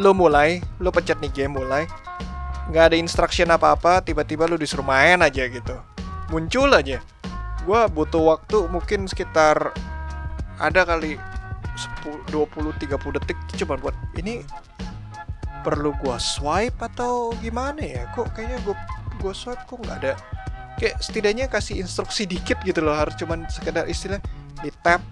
lu 0.00 0.16
mulai, 0.16 0.64
lu 0.80 0.88
pencet 0.88 1.20
nih 1.20 1.28
game 1.44 1.60
mulai, 1.60 1.84
nggak 2.72 2.84
ada 2.90 2.96
instruction 2.96 3.52
apa-apa, 3.52 4.00
tiba-tiba 4.00 4.48
lu 4.48 4.56
disuruh 4.56 4.88
main 4.88 5.20
aja 5.20 5.44
gitu, 5.44 5.76
muncul 6.32 6.72
aja. 6.72 7.04
Gua 7.68 7.84
butuh 7.84 8.32
waktu 8.32 8.64
mungkin 8.72 9.04
sekitar 9.04 9.76
ada 10.56 10.80
kali 10.88 11.20
10, 12.00 12.32
20, 12.32 12.48
30 12.80 12.96
detik 13.20 13.36
cuma 13.60 13.76
buat 13.76 13.92
ini 14.16 14.40
perlu 15.60 15.92
gua 16.00 16.16
swipe 16.16 16.80
atau 16.80 17.36
gimana 17.44 17.84
ya? 17.84 18.08
Kok 18.16 18.32
kayaknya 18.32 18.64
gua 18.64 18.72
gua 19.20 19.36
swipe 19.36 19.60
kok 19.68 19.84
nggak 19.84 19.98
ada? 20.00 20.16
Kayak 20.80 20.96
setidaknya 21.04 21.44
kasih 21.52 21.84
instruksi 21.84 22.24
dikit 22.24 22.56
gitu 22.64 22.80
loh 22.80 22.96
harus 22.96 23.12
cuman 23.20 23.44
sekedar 23.52 23.84
istilah 23.84 24.16
di 24.64 24.72
tap. 24.80 25.04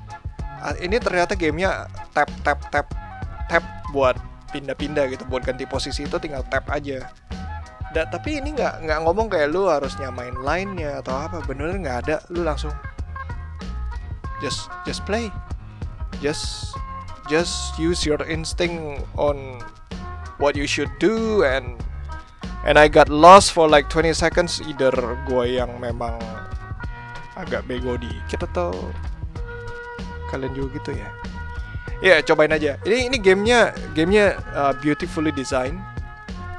Ini 0.80 0.96
ternyata 0.96 1.36
gamenya 1.36 1.92
tap 2.16 2.32
tap 2.40 2.72
tap 2.72 2.88
tap 3.52 3.64
buat 3.92 4.16
pindah-pindah 4.48 5.12
gitu 5.12 5.28
buat 5.28 5.44
ganti 5.44 5.68
posisi 5.68 6.08
itu 6.08 6.16
tinggal 6.16 6.40
tap 6.48 6.64
aja 6.72 7.04
da, 7.96 8.04
tapi 8.04 8.36
ini 8.36 8.52
nggak 8.52 8.84
nggak 8.84 8.98
ngomong 9.08 9.32
kayak 9.32 9.48
lu 9.56 9.72
harus 9.72 9.96
nyamain 9.96 10.36
line-nya 10.36 11.00
atau 11.00 11.16
apa. 11.16 11.40
Bener 11.48 11.72
nggak 11.72 11.98
ada 12.04 12.16
lu 12.28 12.44
langsung 12.44 12.76
just 14.44 14.68
just 14.84 15.00
play. 15.08 15.32
Just 16.20 16.76
just 17.32 17.72
use 17.80 18.04
your 18.04 18.20
instinct 18.28 19.00
on 19.16 19.64
what 20.36 20.52
you 20.52 20.68
should 20.68 20.92
do 21.00 21.40
and 21.40 21.80
and 22.68 22.76
I 22.76 22.92
got 22.92 23.08
lost 23.08 23.56
for 23.56 23.64
like 23.64 23.88
20 23.88 24.12
seconds. 24.12 24.60
Either 24.60 24.92
gue 25.24 25.56
yang 25.56 25.80
memang 25.80 26.20
agak 27.32 27.64
bego 27.64 27.96
dikit 27.96 28.44
atau 28.52 28.76
kalian 30.28 30.52
juga 30.52 30.68
gitu 30.76 30.92
ya. 31.00 31.08
Ya 32.04 32.08
yeah, 32.12 32.18
cobain 32.20 32.52
aja. 32.52 32.76
Ini 32.84 33.08
ini 33.08 33.16
gamenya 33.16 33.72
gamenya 33.96 34.36
uh, 34.52 34.76
beautifully 34.84 35.32
design 35.32 35.80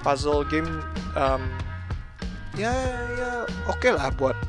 puzzle 0.07 0.47
game 0.47 0.79
um, 1.19 1.43
ya 2.55 2.71
ya 3.19 3.43
oke 3.67 3.75
okay 3.83 3.91
lah 3.91 4.07
buat 4.15 4.39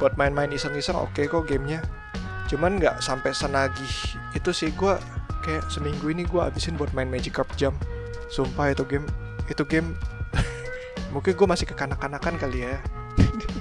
buat 0.00 0.16
main-main 0.16 0.48
iseng-iseng 0.48 0.96
oke 0.96 1.12
okay 1.12 1.28
kok 1.28 1.44
gamenya. 1.44 1.84
Cuman 2.48 2.80
nggak 2.80 3.04
sampai 3.04 3.36
senagih 3.36 4.16
itu 4.32 4.50
sih 4.56 4.72
gue 4.72 4.96
kayak 5.44 5.68
seminggu 5.68 6.08
ini 6.08 6.24
gue 6.24 6.40
habisin 6.40 6.80
buat 6.80 6.96
main 6.96 7.12
Magic 7.12 7.36
Carp 7.36 7.52
Jam. 7.60 7.76
Sumpah 8.32 8.72
itu 8.72 8.88
game 8.88 9.04
itu 9.52 9.62
game 9.68 9.92
mungkin 11.14 11.36
gue 11.36 11.46
masih 11.46 11.68
kekanak-kanakan 11.68 12.34
kali 12.40 12.66
ya 12.66 12.80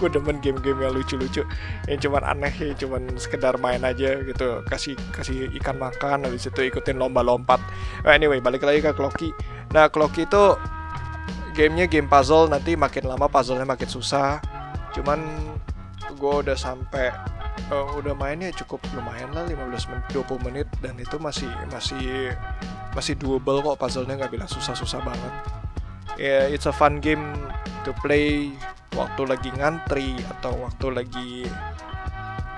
gue 0.00 0.08
demen 0.08 0.38
game-game 0.40 0.80
yang 0.82 0.92
lucu-lucu 0.96 1.42
yang 1.86 1.98
cuman 2.00 2.22
aneh 2.24 2.54
ya 2.56 2.74
cuman 2.76 3.16
sekedar 3.16 3.56
main 3.60 3.82
aja 3.84 4.18
gitu. 4.22 4.62
Kasih 4.66 4.98
kasih 5.12 5.52
ikan 5.62 5.76
makan 5.78 6.26
habis 6.26 6.48
itu 6.48 6.60
ikutin 6.66 6.98
lomba-lompat 6.98 7.58
well, 8.02 8.14
anyway 8.14 8.40
balik 8.40 8.64
lagi 8.64 8.80
ke 8.82 8.92
Clocky 8.96 9.30
nah 9.74 9.90
Clocky 9.90 10.24
itu 10.24 10.56
gamenya 11.56 11.88
game 11.88 12.04
puzzle 12.04 12.52
nanti 12.52 12.76
makin 12.76 13.08
lama 13.08 13.26
puzzlenya 13.32 13.64
makin 13.64 13.88
susah. 13.88 14.38
Cuman 14.92 15.24
gue 16.20 16.34
udah 16.44 16.52
sampai 16.52 17.08
uh, 17.72 17.96
udah 17.96 18.12
mainnya 18.12 18.52
cukup 18.52 18.84
lumayan 18.92 19.32
lah 19.32 19.48
15 19.48 19.88
menit 19.88 20.04
20 20.12 20.46
menit. 20.46 20.68
Dan 20.84 21.00
itu 21.00 21.16
masih 21.16 21.48
masih 21.72 22.36
masih 22.92 23.16
doable 23.16 23.64
kok 23.64 23.80
puzzlenya 23.80 24.20
nggak 24.20 24.32
bilang 24.36 24.50
susah-susah 24.52 25.00
banget. 25.00 25.32
Yeah, 26.20 26.48
it's 26.52 26.68
a 26.68 26.72
fun 26.76 27.00
game 27.00 27.24
to 27.88 27.96
play 28.04 28.52
waktu 28.96 29.22
lagi 29.28 29.50
ngantri 29.52 30.16
atau 30.38 30.56
waktu 30.64 30.86
lagi 30.90 31.32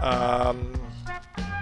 um, 0.00 0.58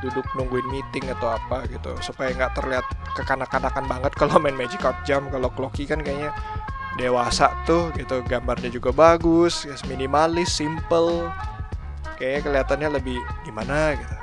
duduk 0.04 0.28
nungguin 0.36 0.68
meeting 0.68 1.08
atau 1.16 1.34
apa 1.34 1.64
gitu. 1.72 1.96
Supaya 2.04 2.30
nggak 2.36 2.52
terlihat 2.60 2.86
kekanak-kanakan 3.16 3.84
banget 3.88 4.12
kalau 4.14 4.36
main 4.36 4.54
Magic 4.54 4.78
Card 4.78 5.00
Jam 5.08 5.26
kalau 5.32 5.48
Clocky 5.50 5.88
kan 5.88 6.04
kayaknya 6.04 6.36
dewasa 7.00 7.50
tuh 7.64 7.90
gitu. 7.96 8.20
Gambarnya 8.28 8.68
juga 8.68 8.92
bagus 8.92 9.64
minimalis 9.88 10.52
simple. 10.52 11.32
Kayaknya 12.20 12.40
kelihatannya 12.44 12.88
lebih 13.00 13.18
gimana 13.48 13.96
gitu. 13.96 14.14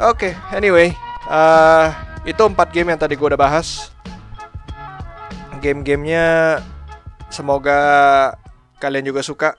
Oke 0.00 0.32
okay, 0.32 0.56
anyway 0.56 0.96
uh, 1.28 1.92
itu 2.24 2.40
empat 2.40 2.72
game 2.72 2.92
yang 2.92 3.00
tadi 3.00 3.14
gue 3.14 3.28
udah 3.30 3.40
bahas. 3.40 3.92
Game-gamenya 5.60 6.58
semoga 7.28 7.80
kalian 8.80 9.04
juga 9.04 9.20
suka. 9.20 9.54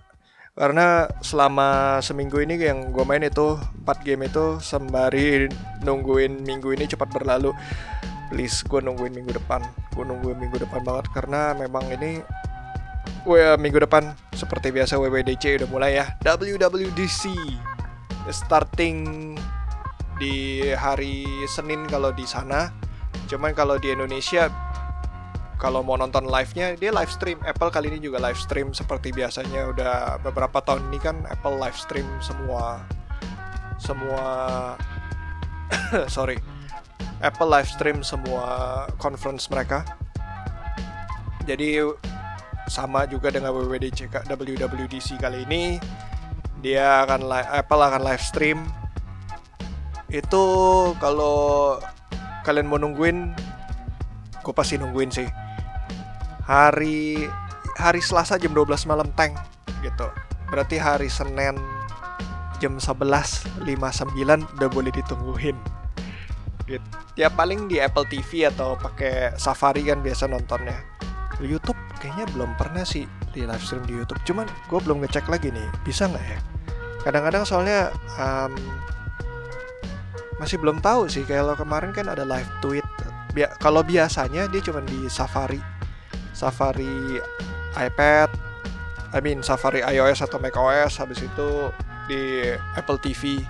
Karena 0.51 1.07
selama 1.23 2.01
seminggu 2.03 2.43
ini 2.43 2.60
yang 2.60 2.91
gue 2.91 3.05
main 3.07 3.23
itu 3.23 3.55
4 3.88 4.03
game 4.03 4.27
itu 4.27 4.60
sembari 4.60 5.47
nungguin 5.88 6.43
minggu 6.43 6.75
ini 6.75 6.91
cepat 6.91 7.07
berlalu. 7.07 7.55
Please 8.27 8.60
gue 8.67 8.84
nungguin 8.84 9.15
minggu 9.15 9.31
depan. 9.31 9.63
Gue 9.95 10.03
nungguin 10.03 10.36
minggu 10.36 10.60
depan 10.60 10.84
banget 10.84 11.07
karena 11.15 11.55
memang 11.55 11.88
ini 11.95 12.19
gue 13.23 13.43
minggu 13.62 13.79
depan 13.88 14.12
seperti 14.36 14.75
biasa 14.75 14.99
WWDC 14.99 15.63
udah 15.63 15.69
mulai 15.71 16.03
ya. 16.03 16.05
WWDC 16.27 17.31
starting 18.27 18.97
di 20.19 20.67
hari 20.75 21.23
Senin 21.47 21.88
kalau 21.88 22.12
di 22.12 22.27
sana. 22.27 22.75
Cuman 23.31 23.55
kalau 23.55 23.79
di 23.79 23.95
Indonesia 23.95 24.51
kalau 25.62 25.86
mau 25.86 25.93
nonton 25.93 26.26
live-nya 26.26 26.74
dia 26.74 26.89
live 26.89 27.13
stream. 27.13 27.38
Apple 27.45 27.69
kali 27.69 27.93
ini 27.93 28.02
juga 28.02 28.17
live 28.17 28.41
stream 28.41 28.74
seperti 28.74 29.13
biasanya. 29.13 29.69
Udah 29.69 30.17
beberapa 30.26 30.58
tahun 30.58 30.89
ini 30.89 30.97
kan 30.97 31.21
Apple 31.30 31.62
live 31.62 31.78
stream 31.78 32.10
semua 32.17 32.82
semua 33.78 34.26
sorry 36.17 36.41
Apple 37.21 37.45
live 37.45 37.69
stream 37.69 38.02
semua 38.02 38.89
conference 38.97 39.45
mereka. 39.54 39.86
Jadi 41.45 41.78
sama 42.65 43.06
juga 43.06 43.30
dengan 43.30 43.54
WWDC 43.54 44.10
WWDC 44.34 45.21
kali 45.21 45.45
ini 45.45 45.78
dia 46.65 47.06
akan 47.06 47.30
Apple 47.54 47.82
akan 47.86 48.02
live 48.02 48.26
stream. 48.26 48.65
Itu 50.10 50.43
kalau 50.97 51.78
kalian 52.41 52.65
mau 52.65 52.82
nungguin 52.82 53.38
gue 54.41 54.54
pasti 54.58 54.82
nungguin 54.82 55.13
sih 55.13 55.30
hari 56.52 57.32
hari 57.80 58.04
Selasa 58.04 58.36
jam 58.36 58.52
12 58.52 58.84
malam 58.84 59.08
tank 59.16 59.40
gitu. 59.80 60.12
Berarti 60.52 60.76
hari 60.76 61.08
Senin 61.08 61.56
jam 62.60 62.76
11.59 62.76 63.64
udah 64.60 64.70
boleh 64.70 64.92
ditungguin. 64.92 65.56
Gitu. 66.68 66.88
ya 67.20 67.28
paling 67.28 67.68
di 67.68 67.84
Apple 67.84 68.08
TV 68.08 68.48
atau 68.48 68.80
pakai 68.80 69.36
Safari 69.36 69.88
kan 69.88 70.04
biasa 70.04 70.28
nontonnya. 70.28 70.76
YouTube 71.42 71.80
kayaknya 71.98 72.30
belum 72.36 72.54
pernah 72.54 72.86
sih 72.86 73.08
di 73.34 73.48
live 73.48 73.64
stream 73.64 73.88
di 73.88 73.96
YouTube. 73.98 74.20
Cuman 74.28 74.46
gue 74.46 74.80
belum 74.84 75.02
ngecek 75.08 75.32
lagi 75.32 75.50
nih 75.56 75.68
bisa 75.88 76.06
nggak 76.12 76.26
ya? 76.28 76.40
Kadang-kadang 77.02 77.44
soalnya 77.48 77.90
um, 78.20 78.54
masih 80.38 80.62
belum 80.62 80.84
tahu 80.84 81.10
sih 81.10 81.26
kalau 81.26 81.56
kemarin 81.56 81.96
kan 81.96 82.12
ada 82.12 82.28
live 82.28 82.48
tweet. 82.60 82.86
Bia 83.32 83.48
kalau 83.64 83.82
biasanya 83.82 84.52
dia 84.52 84.62
cuma 84.62 84.84
di 84.84 85.08
Safari 85.08 85.70
Safari 86.41 87.21
iPad 87.77 88.30
I 89.13 89.19
mean 89.21 89.45
Safari 89.45 89.86
iOS 89.86 90.25
atau 90.25 90.41
macOS 90.41 90.97
habis 90.97 91.21
itu 91.21 91.69
di 92.10 92.49
Apple 92.73 92.97
TV 92.97 93.45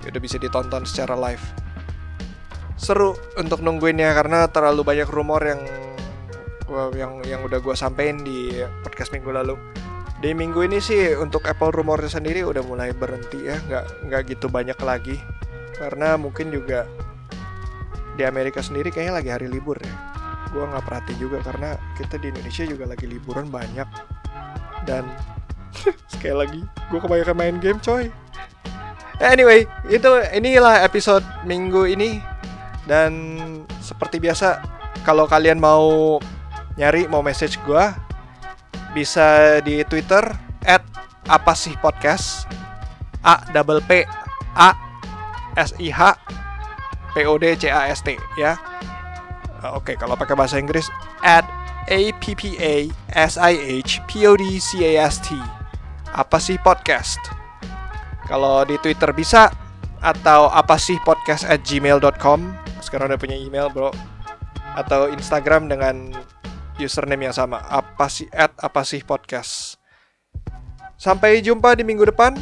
ya 0.00 0.08
udah 0.08 0.22
bisa 0.22 0.40
ditonton 0.40 0.88
secara 0.88 1.12
live. 1.12 1.44
Seru 2.80 3.12
untuk 3.36 3.60
nungguinnya 3.60 4.16
karena 4.16 4.48
terlalu 4.48 4.80
banyak 4.80 5.08
rumor 5.12 5.44
yang 5.44 5.60
yang 6.96 7.12
yang 7.26 7.40
udah 7.44 7.60
gue 7.60 7.76
sampein 7.76 8.24
di 8.24 8.56
podcast 8.80 9.12
minggu 9.12 9.28
lalu. 9.28 9.60
Di 10.24 10.32
minggu 10.32 10.64
ini 10.64 10.80
sih 10.80 11.12
untuk 11.16 11.44
Apple 11.44 11.76
rumornya 11.76 12.08
sendiri 12.08 12.40
udah 12.40 12.64
mulai 12.64 12.96
berhenti 12.96 13.44
ya 13.44 13.60
nggak 13.60 14.08
nggak 14.08 14.22
gitu 14.32 14.48
banyak 14.48 14.78
lagi. 14.80 15.20
Karena 15.76 16.16
mungkin 16.16 16.48
juga 16.48 16.88
di 18.16 18.24
Amerika 18.24 18.64
sendiri 18.64 18.88
kayaknya 18.88 19.20
lagi 19.20 19.30
hari 19.32 19.48
libur 19.48 19.80
ya 19.80 20.09
gue 20.50 20.64
nggak 20.66 20.84
perhati 20.84 21.14
juga 21.16 21.38
karena 21.42 21.78
kita 21.94 22.18
di 22.18 22.34
Indonesia 22.34 22.64
juga 22.66 22.84
lagi 22.90 23.06
liburan 23.06 23.46
banyak. 23.48 23.88
Dan 24.84 25.06
sekali 26.12 26.36
lagi 26.36 26.60
gue 26.62 26.98
kebanyakan 27.00 27.36
main 27.36 27.56
game 27.58 27.80
coy. 27.80 28.10
Anyway 29.20 29.68
itu 29.92 30.10
inilah 30.34 30.82
episode 30.82 31.22
minggu 31.46 31.86
ini. 31.86 32.18
Dan 32.88 33.12
seperti 33.78 34.18
biasa 34.18 34.58
kalau 35.06 35.30
kalian 35.30 35.62
mau 35.62 36.18
nyari 36.74 37.06
mau 37.06 37.22
message 37.22 37.60
gue 37.62 37.84
bisa 38.90 39.60
di 39.62 39.86
Twitter 39.86 40.24
at 40.66 40.82
apa 41.30 41.54
sih 41.54 41.76
podcast? 41.78 42.50
A 43.20 43.38
double 43.52 43.84
p 43.84 44.02
a 44.56 44.70
s 45.54 45.76
i 45.78 45.92
h 45.92 46.16
P 47.12 47.26
O 47.26 47.36
D 47.36 47.54
C 47.58 47.68
A 47.70 47.90
S 47.90 48.00
T 48.02 48.16
ya. 48.38 48.56
Uh, 49.60 49.76
Oke, 49.76 49.92
okay, 49.92 49.96
kalau 50.00 50.16
pakai 50.16 50.32
bahasa 50.32 50.56
Inggris 50.56 50.88
at 51.20 51.44
A 51.92 52.16
P 52.16 52.32
P 52.32 52.56
A 52.56 52.88
S 53.12 53.36
I 53.36 53.52
H 53.84 54.00
P 54.08 54.24
O 54.24 54.32
D 54.32 54.56
C 54.56 54.80
A 54.96 55.04
S 55.04 55.20
T. 55.20 55.36
Apa 56.16 56.40
sih 56.40 56.56
podcast? 56.64 57.20
Kalau 58.24 58.64
di 58.64 58.80
Twitter 58.80 59.12
bisa 59.12 59.52
atau 60.00 60.48
apa 60.48 60.80
sih 60.80 60.96
podcast 61.04 61.44
at 61.44 61.60
gmail.com 61.60 62.56
sekarang 62.80 63.12
udah 63.12 63.20
punya 63.20 63.36
email 63.36 63.68
bro. 63.68 63.92
Atau 64.72 65.12
Instagram 65.12 65.68
dengan 65.68 66.08
username 66.80 67.28
yang 67.28 67.36
sama. 67.36 67.60
Apa 67.68 68.08
sih 68.08 68.32
at 68.32 68.56
apa 68.56 68.80
sih 68.80 69.04
podcast? 69.04 69.76
Sampai 70.96 71.44
jumpa 71.44 71.76
di 71.76 71.84
minggu 71.84 72.08
depan. 72.08 72.32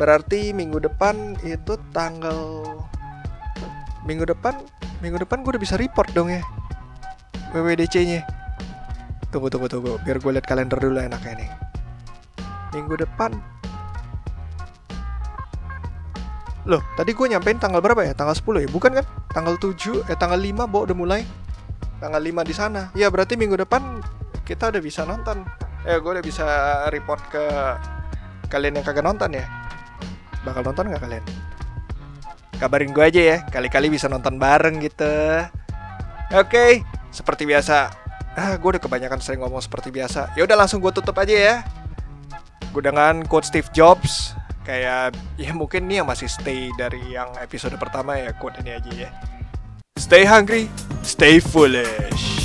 Berarti 0.00 0.56
minggu 0.56 0.80
depan 0.80 1.36
itu 1.44 1.76
tanggal 1.92 2.64
minggu 4.06 4.24
depan 4.24 4.54
minggu 5.02 5.18
depan 5.20 5.42
gue 5.42 5.58
udah 5.58 5.62
bisa 5.62 5.76
report 5.76 6.14
dong 6.14 6.30
ya 6.30 6.40
WWDC 7.52 7.94
nya 8.06 8.20
tunggu 9.34 9.50
tunggu 9.50 9.66
tunggu 9.66 9.98
biar 10.06 10.22
gue 10.22 10.32
lihat 10.38 10.46
kalender 10.46 10.78
dulu 10.78 11.02
enaknya 11.02 11.44
nih 11.44 11.50
minggu 12.72 12.96
depan 12.96 13.34
Loh, 16.66 16.82
tadi 16.98 17.14
gue 17.14 17.30
nyampein 17.30 17.62
tanggal 17.62 17.78
berapa 17.78 18.02
ya? 18.02 18.10
Tanggal 18.10 18.34
10 18.34 18.66
ya? 18.66 18.68
Bukan 18.74 18.90
kan? 18.90 19.06
Tanggal 19.30 19.54
7, 19.54 20.02
eh 20.10 20.18
tanggal 20.18 20.34
5 20.34 20.66
bawa 20.66 20.82
udah 20.90 20.96
mulai. 20.98 21.22
Tanggal 22.02 22.18
5 22.18 22.42
di 22.42 22.54
sana. 22.58 22.90
Ya 22.98 23.06
berarti 23.06 23.38
minggu 23.38 23.54
depan 23.54 24.02
kita 24.42 24.74
udah 24.74 24.82
bisa 24.82 25.06
nonton. 25.06 25.46
Eh, 25.86 26.02
gue 26.02 26.10
udah 26.10 26.26
bisa 26.26 26.42
report 26.90 27.22
ke 27.30 27.44
kalian 28.50 28.82
yang 28.82 28.86
kagak 28.86 29.06
nonton 29.06 29.38
ya. 29.38 29.46
Bakal 30.42 30.66
nonton 30.66 30.90
gak 30.90 31.06
kalian? 31.06 31.22
Kabarin 32.56 32.92
gue 32.92 33.04
aja 33.04 33.22
ya 33.22 33.38
kali-kali 33.48 33.92
bisa 33.92 34.08
nonton 34.10 34.40
bareng 34.40 34.80
gitu. 34.82 35.06
Oke 36.34 36.48
okay, 36.48 36.70
seperti 37.14 37.46
biasa. 37.46 37.92
Ah 38.36 38.56
gue 38.56 38.68
udah 38.76 38.82
kebanyakan 38.82 39.20
sering 39.20 39.40
ngomong 39.40 39.62
seperti 39.62 39.88
biasa. 39.88 40.34
Ya 40.36 40.44
udah 40.44 40.56
langsung 40.58 40.82
gue 40.82 40.92
tutup 40.92 41.16
aja 41.16 41.32
ya. 41.32 41.56
Gue 42.74 42.82
dengan 42.84 43.24
quote 43.24 43.48
Steve 43.48 43.68
Jobs 43.72 44.36
kayak 44.66 45.14
ya 45.38 45.54
mungkin 45.54 45.86
ini 45.86 46.02
yang 46.02 46.10
masih 46.10 46.26
stay 46.26 46.74
dari 46.74 47.14
yang 47.14 47.30
episode 47.38 47.78
pertama 47.78 48.18
ya 48.18 48.34
quote 48.36 48.58
ini 48.60 48.76
aja 48.76 48.92
ya. 48.92 49.10
Stay 49.96 50.28
hungry 50.28 50.68
stay 51.06 51.38
foolish 51.38 52.35